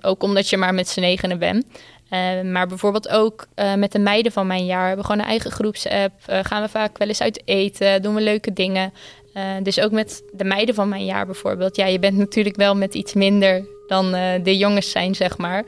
Ook 0.00 0.22
omdat 0.22 0.48
je 0.48 0.56
maar 0.56 0.74
met 0.74 0.88
z'n 0.88 1.00
negenen 1.00 1.38
bent. 1.38 1.64
Uh, 2.10 2.42
maar 2.42 2.66
bijvoorbeeld 2.66 3.08
ook 3.08 3.46
uh, 3.56 3.74
met 3.74 3.92
de 3.92 3.98
meiden 3.98 4.32
van 4.32 4.46
mijn 4.46 4.66
jaar 4.66 4.86
hebben 4.86 5.04
we 5.04 5.10
gewoon 5.10 5.20
een 5.20 5.30
eigen 5.30 5.50
groepsapp. 5.50 6.12
gaan 6.26 6.62
we 6.62 6.68
vaak 6.68 6.98
wel 6.98 7.08
eens 7.08 7.22
uit 7.22 7.42
eten, 7.44 8.02
doen 8.02 8.14
we 8.14 8.20
leuke 8.20 8.52
dingen. 8.52 8.92
dus 9.62 9.80
ook 9.80 9.90
met 9.90 10.22
de 10.32 10.44
meiden 10.44 10.74
van 10.74 10.88
mijn 10.88 11.04
jaar 11.04 11.26
bijvoorbeeld. 11.26 11.76
Ja, 11.76 11.86
je 11.86 11.98
bent 11.98 12.16
natuurlijk 12.16 12.56
wel 12.56 12.76
met 12.76 12.94
iets 12.94 13.14
minder 13.14 13.66
dan 13.86 14.10
de 14.42 14.56
jongens 14.56 14.90
zijn, 14.90 15.14
zeg 15.14 15.38
maar. 15.38 15.64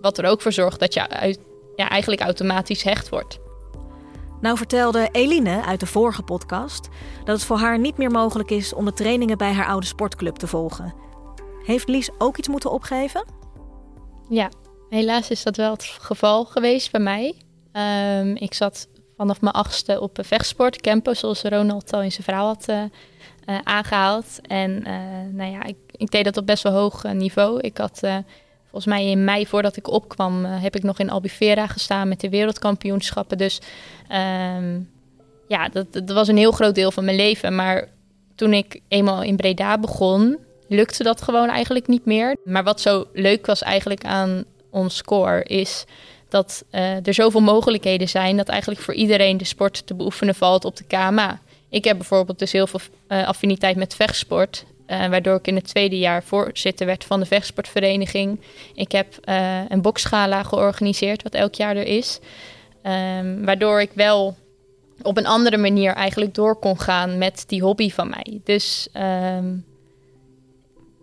wat 0.00 0.18
er 0.18 0.24
ook 0.24 0.40
voor 0.40 0.52
zorgt 0.52 0.80
dat 0.80 0.94
je 0.94 1.00
ja, 1.76 1.88
eigenlijk 1.88 2.20
automatisch 2.20 2.82
hecht 2.82 3.08
wordt. 3.08 3.38
Nou 4.40 4.56
vertelde 4.56 5.08
Eline 5.12 5.64
uit 5.64 5.80
de 5.80 5.86
vorige 5.86 6.22
podcast 6.22 6.88
dat 7.24 7.36
het 7.36 7.44
voor 7.44 7.58
haar 7.58 7.78
niet 7.78 7.96
meer 7.96 8.10
mogelijk 8.10 8.50
is 8.50 8.74
om 8.74 8.84
de 8.84 8.92
trainingen 8.92 9.38
bij 9.38 9.52
haar 9.52 9.66
oude 9.66 9.86
sportclub 9.86 10.36
te 10.36 10.46
volgen. 10.46 10.94
Heeft 11.68 11.88
Lies 11.88 12.10
ook 12.18 12.36
iets 12.36 12.48
moeten 12.48 12.70
opgeven? 12.70 13.24
Ja, 14.28 14.50
helaas 14.88 15.30
is 15.30 15.42
dat 15.42 15.56
wel 15.56 15.70
het 15.70 15.82
geval 15.82 16.44
geweest 16.44 16.90
bij 16.90 17.00
mij. 17.00 17.34
Um, 17.72 18.36
ik 18.36 18.54
zat 18.54 18.88
vanaf 19.16 19.40
mijn 19.40 19.54
achtste 19.54 20.00
op 20.00 20.18
vechtsport, 20.22 20.80
Campo, 20.80 21.14
zoals 21.14 21.42
Ronald 21.42 21.92
al 21.92 22.02
in 22.02 22.12
zijn 22.12 22.22
verhaal 22.22 22.46
had 22.46 22.68
uh, 22.68 22.82
uh, 23.46 23.58
aangehaald. 23.62 24.40
En 24.42 24.70
uh, 24.70 24.94
nou 25.32 25.50
ja, 25.50 25.64
ik, 25.64 25.76
ik, 25.90 26.10
deed 26.10 26.24
dat 26.24 26.36
op 26.36 26.46
best 26.46 26.62
wel 26.62 26.72
hoog 26.72 27.02
niveau. 27.12 27.60
Ik 27.60 27.78
had 27.78 27.98
volgens 28.62 28.86
mij 28.86 29.10
in 29.10 29.24
mei 29.24 29.46
voordat 29.46 29.76
ik 29.76 29.88
opkwam, 29.88 30.44
heb 30.44 30.76
ik 30.76 30.82
nog 30.82 30.98
in 30.98 31.10
Albufeira 31.10 31.66
gestaan 31.66 32.08
met 32.08 32.20
de 32.20 32.28
wereldkampioenschappen. 32.28 33.38
Dus 33.38 33.60
um, 34.56 34.90
ja, 35.48 35.68
dat, 35.68 35.92
dat 35.92 36.10
was 36.10 36.28
een 36.28 36.36
heel 36.36 36.52
groot 36.52 36.74
deel 36.74 36.90
van 36.90 37.04
mijn 37.04 37.16
leven. 37.16 37.54
Maar 37.54 37.88
toen 38.34 38.52
ik 38.52 38.80
eenmaal 38.88 39.22
in 39.22 39.36
Breda 39.36 39.78
begon, 39.78 40.46
lukte 40.68 41.02
dat 41.02 41.22
gewoon 41.22 41.48
eigenlijk 41.48 41.86
niet 41.86 42.04
meer. 42.04 42.36
Maar 42.44 42.64
wat 42.64 42.80
zo 42.80 43.06
leuk 43.12 43.46
was 43.46 43.62
eigenlijk 43.62 44.04
aan 44.04 44.44
ons 44.70 44.96
score 44.96 45.42
is 45.42 45.84
dat 46.28 46.64
uh, 46.70 47.06
er 47.06 47.14
zoveel 47.14 47.40
mogelijkheden 47.40 48.08
zijn 48.08 48.36
dat 48.36 48.48
eigenlijk 48.48 48.80
voor 48.80 48.94
iedereen 48.94 49.36
de 49.36 49.44
sport 49.44 49.86
te 49.86 49.94
beoefenen 49.94 50.34
valt 50.34 50.64
op 50.64 50.76
de 50.76 50.84
KMA. 50.84 51.40
Ik 51.70 51.84
heb 51.84 51.96
bijvoorbeeld 51.96 52.38
dus 52.38 52.52
heel 52.52 52.66
veel 52.66 52.80
uh, 53.08 53.26
affiniteit 53.26 53.76
met 53.76 53.94
vechtsport. 53.94 54.64
Uh, 54.86 55.06
waardoor 55.06 55.36
ik 55.36 55.46
in 55.46 55.54
het 55.54 55.68
tweede 55.68 55.98
jaar 55.98 56.22
voorzitter 56.22 56.86
werd 56.86 57.04
van 57.04 57.20
de 57.20 57.26
vechtsportvereniging. 57.26 58.40
Ik 58.74 58.92
heb 58.92 59.14
een 59.68 59.82
boksgala 59.82 60.42
georganiseerd, 60.42 61.22
wat 61.22 61.34
elk 61.34 61.54
jaar 61.54 61.76
er 61.76 61.86
is. 61.86 62.20
Um, 62.82 63.44
waardoor 63.44 63.80
ik 63.80 63.90
wel 63.94 64.36
op 65.02 65.16
een 65.16 65.26
andere 65.26 65.56
manier 65.56 65.92
eigenlijk 65.92 66.34
door 66.34 66.56
kon 66.56 66.80
gaan 66.80 67.18
met 67.18 67.44
die 67.46 67.62
hobby 67.62 67.90
van 67.90 68.08
mij. 68.08 68.40
Dus 68.44 68.88
um, 68.94 69.64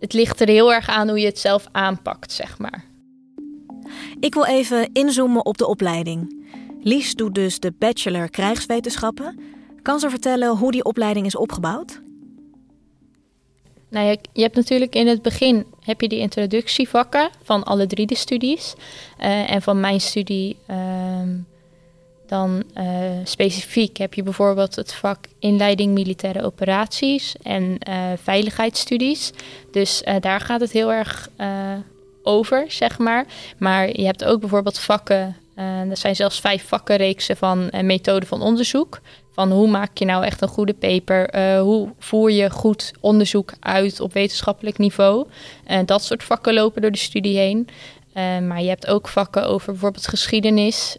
het 0.00 0.12
ligt 0.12 0.40
er 0.40 0.48
heel 0.48 0.72
erg 0.72 0.88
aan 0.88 1.08
hoe 1.08 1.20
je 1.20 1.26
het 1.26 1.38
zelf 1.38 1.66
aanpakt, 1.72 2.32
zeg 2.32 2.58
maar. 2.58 2.84
Ik 4.20 4.34
wil 4.34 4.44
even 4.44 4.92
inzoomen 4.92 5.46
op 5.46 5.58
de 5.58 5.66
opleiding. 5.66 6.44
Lies 6.82 7.14
doet 7.14 7.34
dus 7.34 7.60
de 7.60 7.72
bachelor 7.78 8.30
krijgswetenschappen. 8.30 9.40
Kan 9.82 10.00
ze 10.00 10.10
vertellen 10.10 10.56
hoe 10.56 10.72
die 10.72 10.84
opleiding 10.84 11.26
is 11.26 11.36
opgebouwd? 11.36 12.00
Nou, 13.90 14.06
je, 14.06 14.18
je 14.32 14.42
hebt 14.42 14.56
natuurlijk 14.56 14.94
in 14.94 15.06
het 15.06 15.22
begin 15.22 15.66
heb 15.80 16.00
je 16.00 16.08
die 16.08 16.18
introductievakken 16.18 17.30
van 17.42 17.64
alle 17.64 17.86
drie 17.86 18.06
de 18.06 18.14
studies. 18.14 18.74
Uh, 19.20 19.50
en 19.50 19.62
van 19.62 19.80
mijn 19.80 20.00
studie 20.00 20.56
uh, 20.70 20.76
dan 22.26 22.62
uh, 22.76 22.84
specifiek 23.24 23.96
heb 23.96 24.14
je 24.14 24.22
bijvoorbeeld 24.22 24.76
het 24.76 24.94
vak 24.94 25.18
inleiding 25.38 25.94
militaire 25.94 26.42
operaties 26.42 27.34
en 27.42 27.78
uh, 27.88 27.94
veiligheidsstudies. 28.22 29.32
Dus 29.70 30.02
uh, 30.04 30.14
daar 30.20 30.40
gaat 30.40 30.60
het 30.60 30.72
heel 30.72 30.92
erg 30.92 31.28
over, 32.22 32.64
zeg 32.68 32.98
maar. 32.98 33.26
Maar 33.58 33.88
je 34.00 34.04
hebt 34.04 34.24
ook 34.24 34.40
bijvoorbeeld 34.40 34.78
vakken, 34.78 35.36
er 35.90 35.96
zijn 35.96 36.16
zelfs 36.16 36.40
vijf 36.40 36.68
vakkenreeksen 36.68 37.36
van 37.36 37.70
methode 37.80 38.26
van 38.26 38.42
onderzoek. 38.42 39.00
Van 39.32 39.50
hoe 39.50 39.68
maak 39.68 39.98
je 39.98 40.04
nou 40.04 40.24
echt 40.24 40.42
een 40.42 40.48
goede 40.48 40.74
paper? 40.74 41.38
hoe 41.60 41.88
voer 41.98 42.30
je 42.30 42.50
goed 42.50 42.92
onderzoek 43.00 43.52
uit 43.60 44.00
op 44.00 44.12
wetenschappelijk 44.12 44.78
niveau? 44.78 45.26
dat 45.84 46.04
soort 46.04 46.24
vakken 46.24 46.54
lopen 46.54 46.82
door 46.82 46.90
de 46.90 46.98
studie 46.98 47.38
heen. 47.38 47.68
maar 48.46 48.62
je 48.62 48.68
hebt 48.68 48.86
ook 48.86 49.08
vakken 49.08 49.48
over 49.48 49.72
bijvoorbeeld 49.72 50.08
geschiedenis 50.08 50.96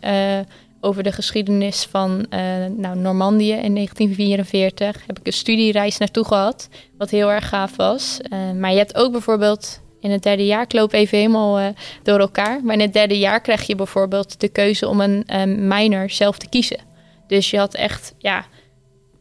over 0.81 1.03
de 1.03 1.11
geschiedenis 1.11 1.87
van 1.89 2.25
uh, 2.29 2.39
nou, 2.75 2.97
Normandië 2.97 3.53
in 3.53 3.73
1944. 3.73 5.03
Heb 5.07 5.19
ik 5.19 5.27
een 5.27 5.33
studiereis 5.33 5.97
naartoe 5.97 6.25
gehad, 6.25 6.69
wat 6.97 7.09
heel 7.09 7.31
erg 7.31 7.49
gaaf 7.49 7.75
was. 7.75 8.19
Uh, 8.33 8.51
maar 8.51 8.71
je 8.71 8.77
hebt 8.77 8.95
ook 8.95 9.11
bijvoorbeeld 9.11 9.81
in 9.99 10.11
het 10.11 10.23
derde 10.23 10.45
jaar, 10.45 10.63
ik 10.63 10.73
loop 10.73 10.93
even 10.93 11.17
helemaal 11.17 11.59
uh, 11.59 11.67
door 12.03 12.19
elkaar. 12.19 12.63
Maar 12.63 12.73
in 12.73 12.81
het 12.81 12.93
derde 12.93 13.19
jaar 13.19 13.41
krijg 13.41 13.67
je 13.67 13.75
bijvoorbeeld 13.75 14.39
de 14.39 14.47
keuze 14.47 14.87
om 14.87 15.01
een 15.01 15.67
minor 15.67 16.09
zelf 16.09 16.37
te 16.37 16.49
kiezen. 16.49 16.79
Dus 17.27 17.49
je 17.49 17.57
had 17.57 17.73
echt, 17.73 18.13
ja, 18.17 18.45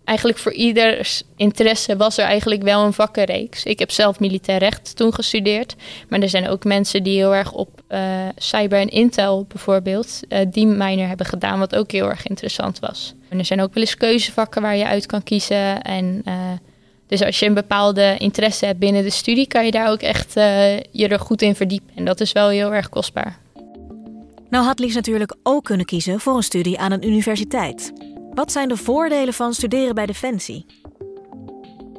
eigenlijk 0.07 0.39
voor 0.39 0.53
ieders 0.53 1.23
interesse 1.37 1.97
was 1.97 2.19
er 2.19 2.25
eigenlijk 2.25 2.63
wel 2.63 2.85
een 2.85 2.93
vakkenreeks. 2.93 3.65
Ik 3.65 3.79
heb 3.79 3.91
zelf 3.91 4.21
militair 4.21 4.59
recht 4.59 4.97
toen 4.97 5.15
gestudeerd. 5.15 5.75
Maar 6.09 6.21
er 6.21 6.29
zijn 6.29 6.49
ook 6.49 6.65
mensen 6.65 7.03
die 7.03 7.17
heel 7.17 7.35
erg 7.35 7.53
op 7.53 7.83
uh, 7.89 8.01
cyber 8.37 8.79
en 8.79 8.89
intel 8.89 9.45
bijvoorbeeld... 9.49 10.21
Uh, 10.29 10.39
die 10.51 10.67
minor 10.67 11.09
hebben 11.09 11.27
gedaan, 11.27 11.59
wat 11.59 11.77
ook 11.77 11.93
heel 11.93 12.09
erg 12.09 12.27
interessant 12.27 12.79
was. 12.79 13.15
Er 13.29 13.45
zijn 13.45 13.61
ook 13.61 13.75
wel 13.75 13.83
eens 13.83 13.97
keuzevakken 13.97 14.63
waar 14.63 14.77
je 14.77 14.87
uit 14.87 15.07
kan 15.07 15.23
kiezen. 15.23 15.83
En, 15.83 16.23
uh, 16.25 16.35
dus 17.07 17.23
als 17.23 17.39
je 17.39 17.47
een 17.47 17.55
bepaalde 17.55 18.15
interesse 18.19 18.67
hebt 18.67 18.79
binnen 18.79 19.03
de 19.03 19.11
studie... 19.11 19.47
kan 19.47 19.65
je 19.65 19.71
daar 19.71 19.91
ook 19.91 20.03
echt 20.03 20.33
je 20.91 21.09
er 21.09 21.21
goed 21.21 21.43
in 21.43 21.55
verdiepen. 21.55 21.91
En 21.95 22.05
dat 22.05 22.21
is 22.21 22.33
wel 22.33 22.49
heel 22.49 22.75
erg 22.75 22.89
kostbaar. 22.89 23.39
Nou 24.51 24.65
had 24.65 24.79
Lies 24.79 24.95
natuurlijk 24.95 25.35
ook 25.43 25.65
kunnen 25.65 25.87
kiezen 25.87 26.21
voor 26.21 26.37
een 26.37 26.43
studie 26.43 26.79
aan 26.79 26.93
een 26.93 27.07
universiteit... 27.07 27.93
Wat 28.37 28.53
zijn 28.53 28.69
de 28.69 28.77
voordelen 28.77 29.35
van 29.35 29.55
studeren 29.55 29.95
bij 29.95 30.07
Defensie? 30.07 30.67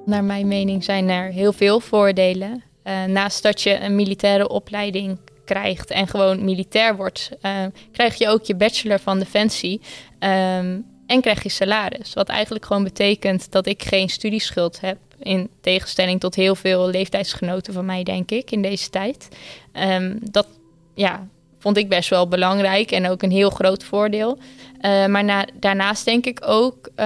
Naar 0.06 0.24
mijn 0.24 0.48
mening 0.48 0.84
zijn 0.84 1.10
er 1.10 1.32
heel 1.32 1.54
veel 1.54 1.80
voordelen. 1.80 2.64
Uh, 2.84 3.04
naast 3.04 3.44
dat 3.44 3.62
je 3.62 3.80
een 3.80 3.96
militaire 3.96 4.50
opleiding 4.50 5.20
krijgt 5.46 5.92
en 5.92 6.08
gewoon 6.08 6.46
militair 6.46 6.96
wordt, 6.96 7.30
uh, 7.42 7.66
krijg 7.92 8.16
je 8.16 8.28
ook 8.28 8.44
je 8.44 8.56
bachelor 8.56 9.00
van 9.00 9.20
Defensie 9.20 9.82
um, 10.20 10.86
en 11.08 11.22
krijg 11.22 11.44
je 11.44 11.50
salaris. 11.50 12.14
Wat 12.14 12.30
eigenlijk 12.30 12.66
gewoon 12.66 12.84
betekent 12.84 13.52
dat 13.52 13.66
ik 13.66 13.84
geen 13.84 14.10
studieschuld 14.10 14.82
heb. 14.82 14.98
In 15.20 15.50
tegenstelling 15.62 16.20
tot 16.20 16.36
heel 16.36 16.56
veel 16.56 16.88
leeftijdsgenoten 16.88 17.74
van 17.74 17.86
mij, 17.86 18.04
denk 18.04 18.32
ik, 18.32 18.52
in 18.52 18.62
deze 18.62 18.90
tijd. 18.90 19.28
Um, 19.74 20.20
dat 20.22 20.48
ja, 20.94 21.28
vond 21.60 21.78
ik 21.78 21.90
best 21.90 22.10
wel 22.10 22.28
belangrijk 22.28 22.92
en 22.92 23.10
ook 23.10 23.22
een 23.22 23.32
heel 23.32 23.50
groot 23.50 23.84
voordeel. 23.84 24.38
Uh, 24.82 25.06
maar 25.06 25.24
na, 25.24 25.46
daarnaast 25.54 26.06
denk 26.06 26.26
ik 26.26 26.40
ook 26.46 26.90
uh, 26.96 27.06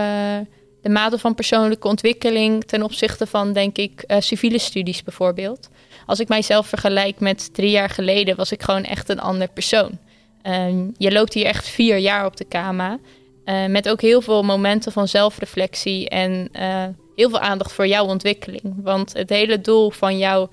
de 0.82 0.90
mate 0.90 1.18
van 1.18 1.36
persoonlijke 1.36 1.88
ontwikkeling 1.88 2.64
ten 2.64 2.84
opzichte 2.84 3.28
van, 3.28 3.54
denk 3.54 3.78
ik, 3.78 4.04
uh, 4.08 4.18
civiele 4.20 4.60
studies 4.60 5.04
bijvoorbeeld. 5.04 5.70
Als 6.06 6.20
ik 6.20 6.28
mijzelf 6.28 6.68
vergelijk 6.68 7.20
met 7.20 7.54
drie 7.54 7.70
jaar 7.70 7.90
geleden, 7.90 8.36
was 8.36 8.52
ik 8.52 8.64
gewoon 8.64 8.84
echt 8.84 9.10
een 9.10 9.20
ander 9.20 9.48
persoon. 9.48 9.98
Ehm, 10.42 10.88
je 10.98 11.12
loopt 11.12 11.34
hier 11.34 11.46
echt 11.46 11.68
vier 11.68 11.98
jaar 11.98 12.26
op 12.26 12.38
de 12.38 12.46
KMA. 12.46 13.00
met 13.68 13.90
ook 13.90 14.02
heel 14.02 14.22
veel 14.22 14.44
momenten 14.44 14.92
van 14.92 15.08
zelfreflectie 15.08 16.10
en 16.10 16.50
heel 17.16 17.30
veel 17.30 17.40
aandacht 17.40 17.72
voor 17.72 17.88
jouw 17.88 18.06
ontwikkeling. 18.06 18.74
Want 18.84 19.14
het 19.14 19.30
hele 19.30 19.62
doel 19.62 19.90
van 19.90 20.18
jouw 20.18 20.50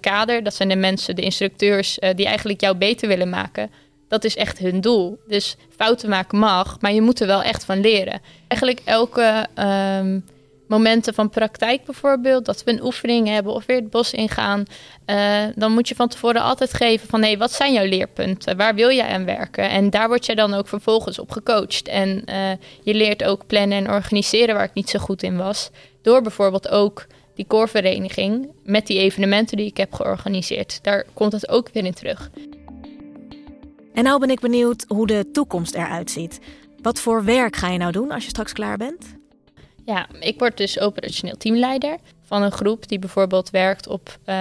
kader, 0.00 0.42
dat 0.42 0.54
zijn 0.54 0.68
de 0.68 0.76
mensen, 0.76 1.16
de 1.16 1.22
instructeurs, 1.22 1.98
die 2.14 2.26
eigenlijk 2.26 2.60
jou 2.60 2.76
beter 2.76 3.08
willen 3.08 3.30
maken 3.30 3.70
dat 4.10 4.24
is 4.24 4.36
echt 4.36 4.58
hun 4.58 4.80
doel. 4.80 5.18
Dus 5.26 5.56
fouten 5.76 6.08
maken 6.08 6.38
mag, 6.38 6.80
maar 6.80 6.92
je 6.92 7.00
moet 7.00 7.20
er 7.20 7.26
wel 7.26 7.42
echt 7.42 7.64
van 7.64 7.80
leren. 7.80 8.20
Eigenlijk 8.48 8.80
elke 8.84 9.46
um, 9.58 10.24
momenten 10.66 11.14
van 11.14 11.30
praktijk 11.30 11.84
bijvoorbeeld, 11.84 12.44
dat 12.44 12.64
we 12.64 12.70
een 12.70 12.84
oefening 12.84 13.28
hebben 13.28 13.52
of 13.52 13.66
weer 13.66 13.76
het 13.76 13.90
bos 13.90 14.12
ingaan, 14.12 14.64
uh, 15.06 15.42
dan 15.54 15.72
moet 15.72 15.88
je 15.88 15.94
van 15.94 16.08
tevoren 16.08 16.42
altijd 16.42 16.74
geven 16.74 17.08
van 17.08 17.22
hé, 17.22 17.36
wat 17.36 17.52
zijn 17.52 17.72
jouw 17.72 17.84
leerpunten? 17.84 18.56
Waar 18.56 18.74
wil 18.74 18.90
jij 18.90 19.08
aan 19.08 19.24
werken? 19.24 19.70
En 19.70 19.90
daar 19.90 20.08
word 20.08 20.26
jij 20.26 20.34
dan 20.34 20.54
ook 20.54 20.68
vervolgens 20.68 21.18
op 21.18 21.30
gecoacht. 21.30 21.88
En 21.88 22.24
je 22.82 22.94
leert 22.94 23.24
ook 23.24 23.46
plannen 23.46 23.78
en 23.78 23.90
organiseren 23.90 24.54
waar 24.54 24.64
ik 24.64 24.74
niet 24.74 24.90
zo 24.90 24.98
goed 24.98 25.22
in 25.22 25.36
was. 25.36 25.70
Door 26.02 26.22
bijvoorbeeld 26.22 26.68
ook 26.68 27.06
die 27.40 27.48
koorvereniging 27.48 28.48
met 28.64 28.86
die 28.86 28.98
evenementen 28.98 29.56
die 29.56 29.66
ik 29.66 29.76
heb 29.76 29.92
georganiseerd. 29.92 30.78
Daar 30.82 31.04
komt 31.14 31.32
het 31.32 31.48
ook 31.48 31.70
weer 31.72 31.84
in 31.84 31.94
terug. 31.94 32.30
En 33.94 34.04
nou 34.04 34.20
ben 34.20 34.30
ik 34.30 34.40
benieuwd 34.40 34.84
hoe 34.88 35.06
de 35.06 35.30
toekomst 35.32 35.74
eruit 35.74 36.10
ziet. 36.10 36.40
Wat 36.82 37.00
voor 37.00 37.24
werk 37.24 37.56
ga 37.56 37.68
je 37.68 37.78
nou 37.78 37.92
doen 37.92 38.10
als 38.10 38.24
je 38.24 38.30
straks 38.30 38.52
klaar 38.52 38.76
bent? 38.76 39.16
Ja, 39.84 40.08
ik 40.18 40.38
word 40.38 40.56
dus 40.56 40.80
operationeel 40.80 41.36
teamleider 41.36 41.96
van 42.22 42.42
een 42.42 42.52
groep 42.52 42.88
die 42.88 42.98
bijvoorbeeld 42.98 43.50
werkt 43.50 43.86
op. 43.86 44.18
Uh, 44.26 44.34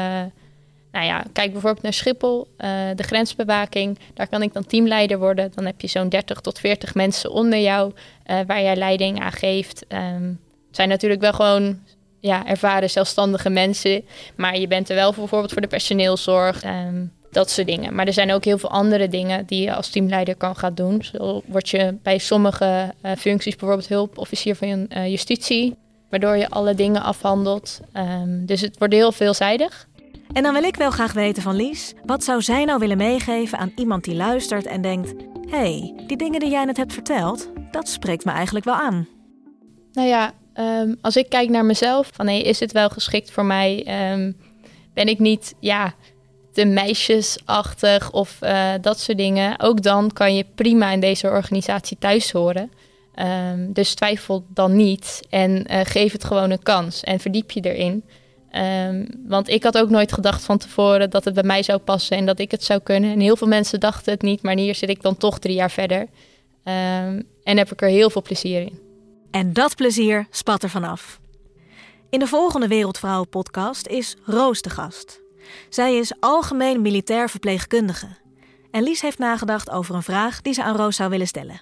nou 0.91 1.05
ja, 1.05 1.23
kijk 1.33 1.51
bijvoorbeeld 1.51 1.83
naar 1.83 1.93
Schiphol, 1.93 2.47
uh, 2.57 2.69
de 2.95 3.03
grensbewaking. 3.03 3.99
Daar 4.13 4.27
kan 4.27 4.41
ik 4.41 4.53
dan 4.53 4.65
teamleider 4.65 5.19
worden. 5.19 5.51
Dan 5.55 5.65
heb 5.65 5.81
je 5.81 5.87
zo'n 5.87 6.09
30 6.09 6.39
tot 6.39 6.59
40 6.59 6.95
mensen 6.95 7.31
onder 7.31 7.59
jou 7.59 7.93
uh, 8.27 8.39
waar 8.47 8.61
jij 8.61 8.75
leiding 8.75 9.19
aan 9.19 9.31
geeft. 9.31 9.85
Um, 9.87 10.39
het 10.67 10.75
zijn 10.77 10.89
natuurlijk 10.89 11.21
wel 11.21 11.33
gewoon 11.33 11.79
ja, 12.19 12.47
ervaren 12.47 12.89
zelfstandige 12.89 13.49
mensen. 13.49 14.05
Maar 14.35 14.57
je 14.57 14.67
bent 14.67 14.89
er 14.89 14.95
wel 14.95 15.13
voor, 15.13 15.21
bijvoorbeeld 15.21 15.51
voor 15.51 15.61
de 15.61 15.67
personeelszorg. 15.67 16.63
Um, 16.63 17.11
dat 17.31 17.49
soort 17.49 17.67
dingen. 17.67 17.95
Maar 17.95 18.07
er 18.07 18.13
zijn 18.13 18.31
ook 18.31 18.43
heel 18.43 18.57
veel 18.57 18.69
andere 18.69 19.07
dingen 19.07 19.45
die 19.45 19.61
je 19.61 19.73
als 19.73 19.89
teamleider 19.89 20.35
kan 20.35 20.55
gaan 20.55 20.73
doen. 20.73 21.03
Zo 21.03 21.41
word 21.45 21.69
je 21.69 21.97
bij 22.03 22.17
sommige 22.17 22.93
uh, 23.05 23.11
functies, 23.17 23.55
bijvoorbeeld 23.55 23.89
hulpofficier 23.89 24.55
van 24.55 24.85
uh, 24.89 25.07
justitie, 25.07 25.75
waardoor 26.09 26.37
je 26.37 26.49
alle 26.49 26.73
dingen 26.73 27.01
afhandelt. 27.01 27.79
Um, 27.93 28.45
dus 28.45 28.61
het 28.61 28.77
wordt 28.77 28.93
heel 28.93 29.11
veelzijdig. 29.11 29.87
En 30.33 30.43
dan 30.43 30.53
wil 30.53 30.63
ik 30.63 30.75
wel 30.75 30.91
graag 30.91 31.13
weten 31.13 31.43
van 31.43 31.55
Lies, 31.55 31.93
wat 32.05 32.23
zou 32.23 32.41
zij 32.41 32.65
nou 32.65 32.79
willen 32.79 32.97
meegeven 32.97 33.57
aan 33.57 33.71
iemand 33.75 34.03
die 34.03 34.15
luistert 34.15 34.65
en 34.65 34.81
denkt: 34.81 35.13
hé, 35.49 35.57
hey, 35.57 35.93
die 36.07 36.17
dingen 36.17 36.39
die 36.39 36.49
jij 36.49 36.65
net 36.65 36.77
hebt 36.77 36.93
verteld, 36.93 37.49
dat 37.71 37.89
spreekt 37.89 38.25
me 38.25 38.31
eigenlijk 38.31 38.65
wel 38.65 38.75
aan. 38.75 39.07
Nou 39.91 40.07
ja, 40.07 40.33
um, 40.55 40.97
als 41.01 41.15
ik 41.15 41.29
kijk 41.29 41.49
naar 41.49 41.65
mezelf, 41.65 42.09
van 42.13 42.27
hey, 42.27 42.41
is 42.41 42.57
dit 42.57 42.71
wel 42.71 42.89
geschikt 42.89 43.31
voor 43.31 43.45
mij? 43.45 43.85
Um, 44.11 44.37
ben 44.93 45.07
ik 45.07 45.19
niet, 45.19 45.55
ja, 45.59 45.93
te 46.53 46.65
meisjesachtig 46.65 48.11
of 48.11 48.39
uh, 48.43 48.71
dat 48.81 48.99
soort 48.99 49.17
dingen. 49.17 49.59
Ook 49.59 49.81
dan 49.81 50.11
kan 50.13 50.35
je 50.35 50.45
prima 50.55 50.91
in 50.91 50.99
deze 50.99 51.27
organisatie 51.27 51.97
thuis 51.99 52.31
horen. 52.31 52.71
Um, 53.51 53.73
dus 53.73 53.93
twijfel 53.93 54.45
dan 54.53 54.75
niet 54.75 55.21
en 55.29 55.65
uh, 55.71 55.79
geef 55.83 56.11
het 56.11 56.23
gewoon 56.23 56.49
een 56.49 56.63
kans 56.63 57.03
en 57.03 57.19
verdiep 57.19 57.51
je 57.51 57.61
erin. 57.61 58.03
Want 59.27 59.49
ik 59.49 59.63
had 59.63 59.77
ook 59.77 59.89
nooit 59.89 60.13
gedacht 60.13 60.43
van 60.43 60.57
tevoren 60.57 61.09
dat 61.09 61.25
het 61.25 61.33
bij 61.33 61.43
mij 61.43 61.63
zou 61.63 61.79
passen 61.79 62.17
en 62.17 62.25
dat 62.25 62.39
ik 62.39 62.51
het 62.51 62.63
zou 62.63 62.79
kunnen. 62.79 63.11
En 63.11 63.19
heel 63.19 63.35
veel 63.35 63.47
mensen 63.47 63.79
dachten 63.79 64.13
het 64.13 64.21
niet, 64.21 64.41
maar 64.41 64.57
hier 64.57 64.75
zit 64.75 64.89
ik 64.89 65.01
dan 65.01 65.17
toch 65.17 65.39
drie 65.39 65.55
jaar 65.55 65.71
verder. 65.71 66.07
En 67.43 67.57
heb 67.57 67.71
ik 67.71 67.81
er 67.81 67.87
heel 67.87 68.09
veel 68.09 68.21
plezier 68.21 68.61
in. 68.61 68.88
En 69.31 69.53
dat 69.53 69.75
plezier 69.75 70.27
spat 70.29 70.63
er 70.63 70.69
vanaf. 70.69 71.19
In 72.09 72.19
de 72.19 72.27
volgende 72.27 72.67
Wereldvrouwen 72.67 73.29
podcast 73.29 73.87
is 73.87 74.15
Roos 74.25 74.61
de 74.61 74.69
gast. 74.69 75.21
Zij 75.69 75.95
is 75.95 76.13
algemeen 76.19 76.81
militair 76.81 77.29
verpleegkundige. 77.29 78.07
En 78.71 78.83
Lies 78.83 79.01
heeft 79.01 79.17
nagedacht 79.17 79.69
over 79.69 79.95
een 79.95 80.03
vraag 80.03 80.41
die 80.41 80.53
ze 80.53 80.63
aan 80.63 80.75
Roos 80.75 80.95
zou 80.95 81.09
willen 81.09 81.27
stellen. 81.27 81.61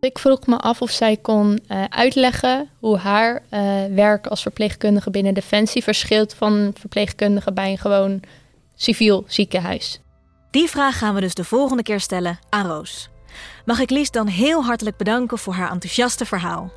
Ik 0.00 0.18
vroeg 0.18 0.46
me 0.46 0.58
af 0.58 0.82
of 0.82 0.90
zij 0.90 1.16
kon 1.16 1.60
uh, 1.68 1.84
uitleggen 1.84 2.70
hoe 2.80 2.96
haar 2.96 3.34
uh, 3.34 3.84
werk 3.94 4.26
als 4.26 4.42
verpleegkundige 4.42 5.10
binnen 5.10 5.34
Defensie 5.34 5.82
verschilt 5.82 6.34
van 6.34 6.72
verpleegkundige 6.78 7.52
bij 7.52 7.70
een 7.70 7.78
gewoon 7.78 8.20
civiel 8.74 9.24
ziekenhuis. 9.26 10.00
Die 10.50 10.68
vraag 10.68 10.98
gaan 10.98 11.14
we 11.14 11.20
dus 11.20 11.34
de 11.34 11.44
volgende 11.44 11.82
keer 11.82 12.00
stellen 12.00 12.38
aan 12.48 12.66
Roos. 12.66 13.08
Mag 13.64 13.78
ik 13.78 13.90
Lies 13.90 14.10
dan 14.10 14.26
heel 14.26 14.64
hartelijk 14.64 14.96
bedanken 14.96 15.38
voor 15.38 15.54
haar 15.54 15.70
enthousiaste 15.70 16.26
verhaal. 16.26 16.72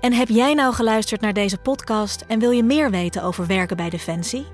En 0.00 0.12
heb 0.12 0.28
jij 0.28 0.54
nou 0.54 0.74
geluisterd 0.74 1.20
naar 1.20 1.32
deze 1.32 1.58
podcast 1.58 2.24
en 2.26 2.38
wil 2.38 2.50
je 2.50 2.62
meer 2.62 2.90
weten 2.90 3.22
over 3.22 3.46
werken 3.46 3.76
bij 3.76 3.90
Defensie? 3.90 4.46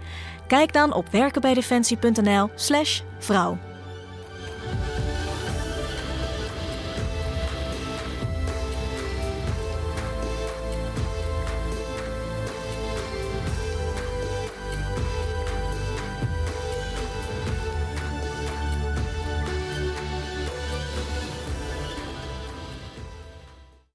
Kijk 0.48 0.72
dan 0.72 0.92
op 0.92 1.08
werkenbijdefensie.nl/slash 1.10 3.00
vrouw. 3.18 3.58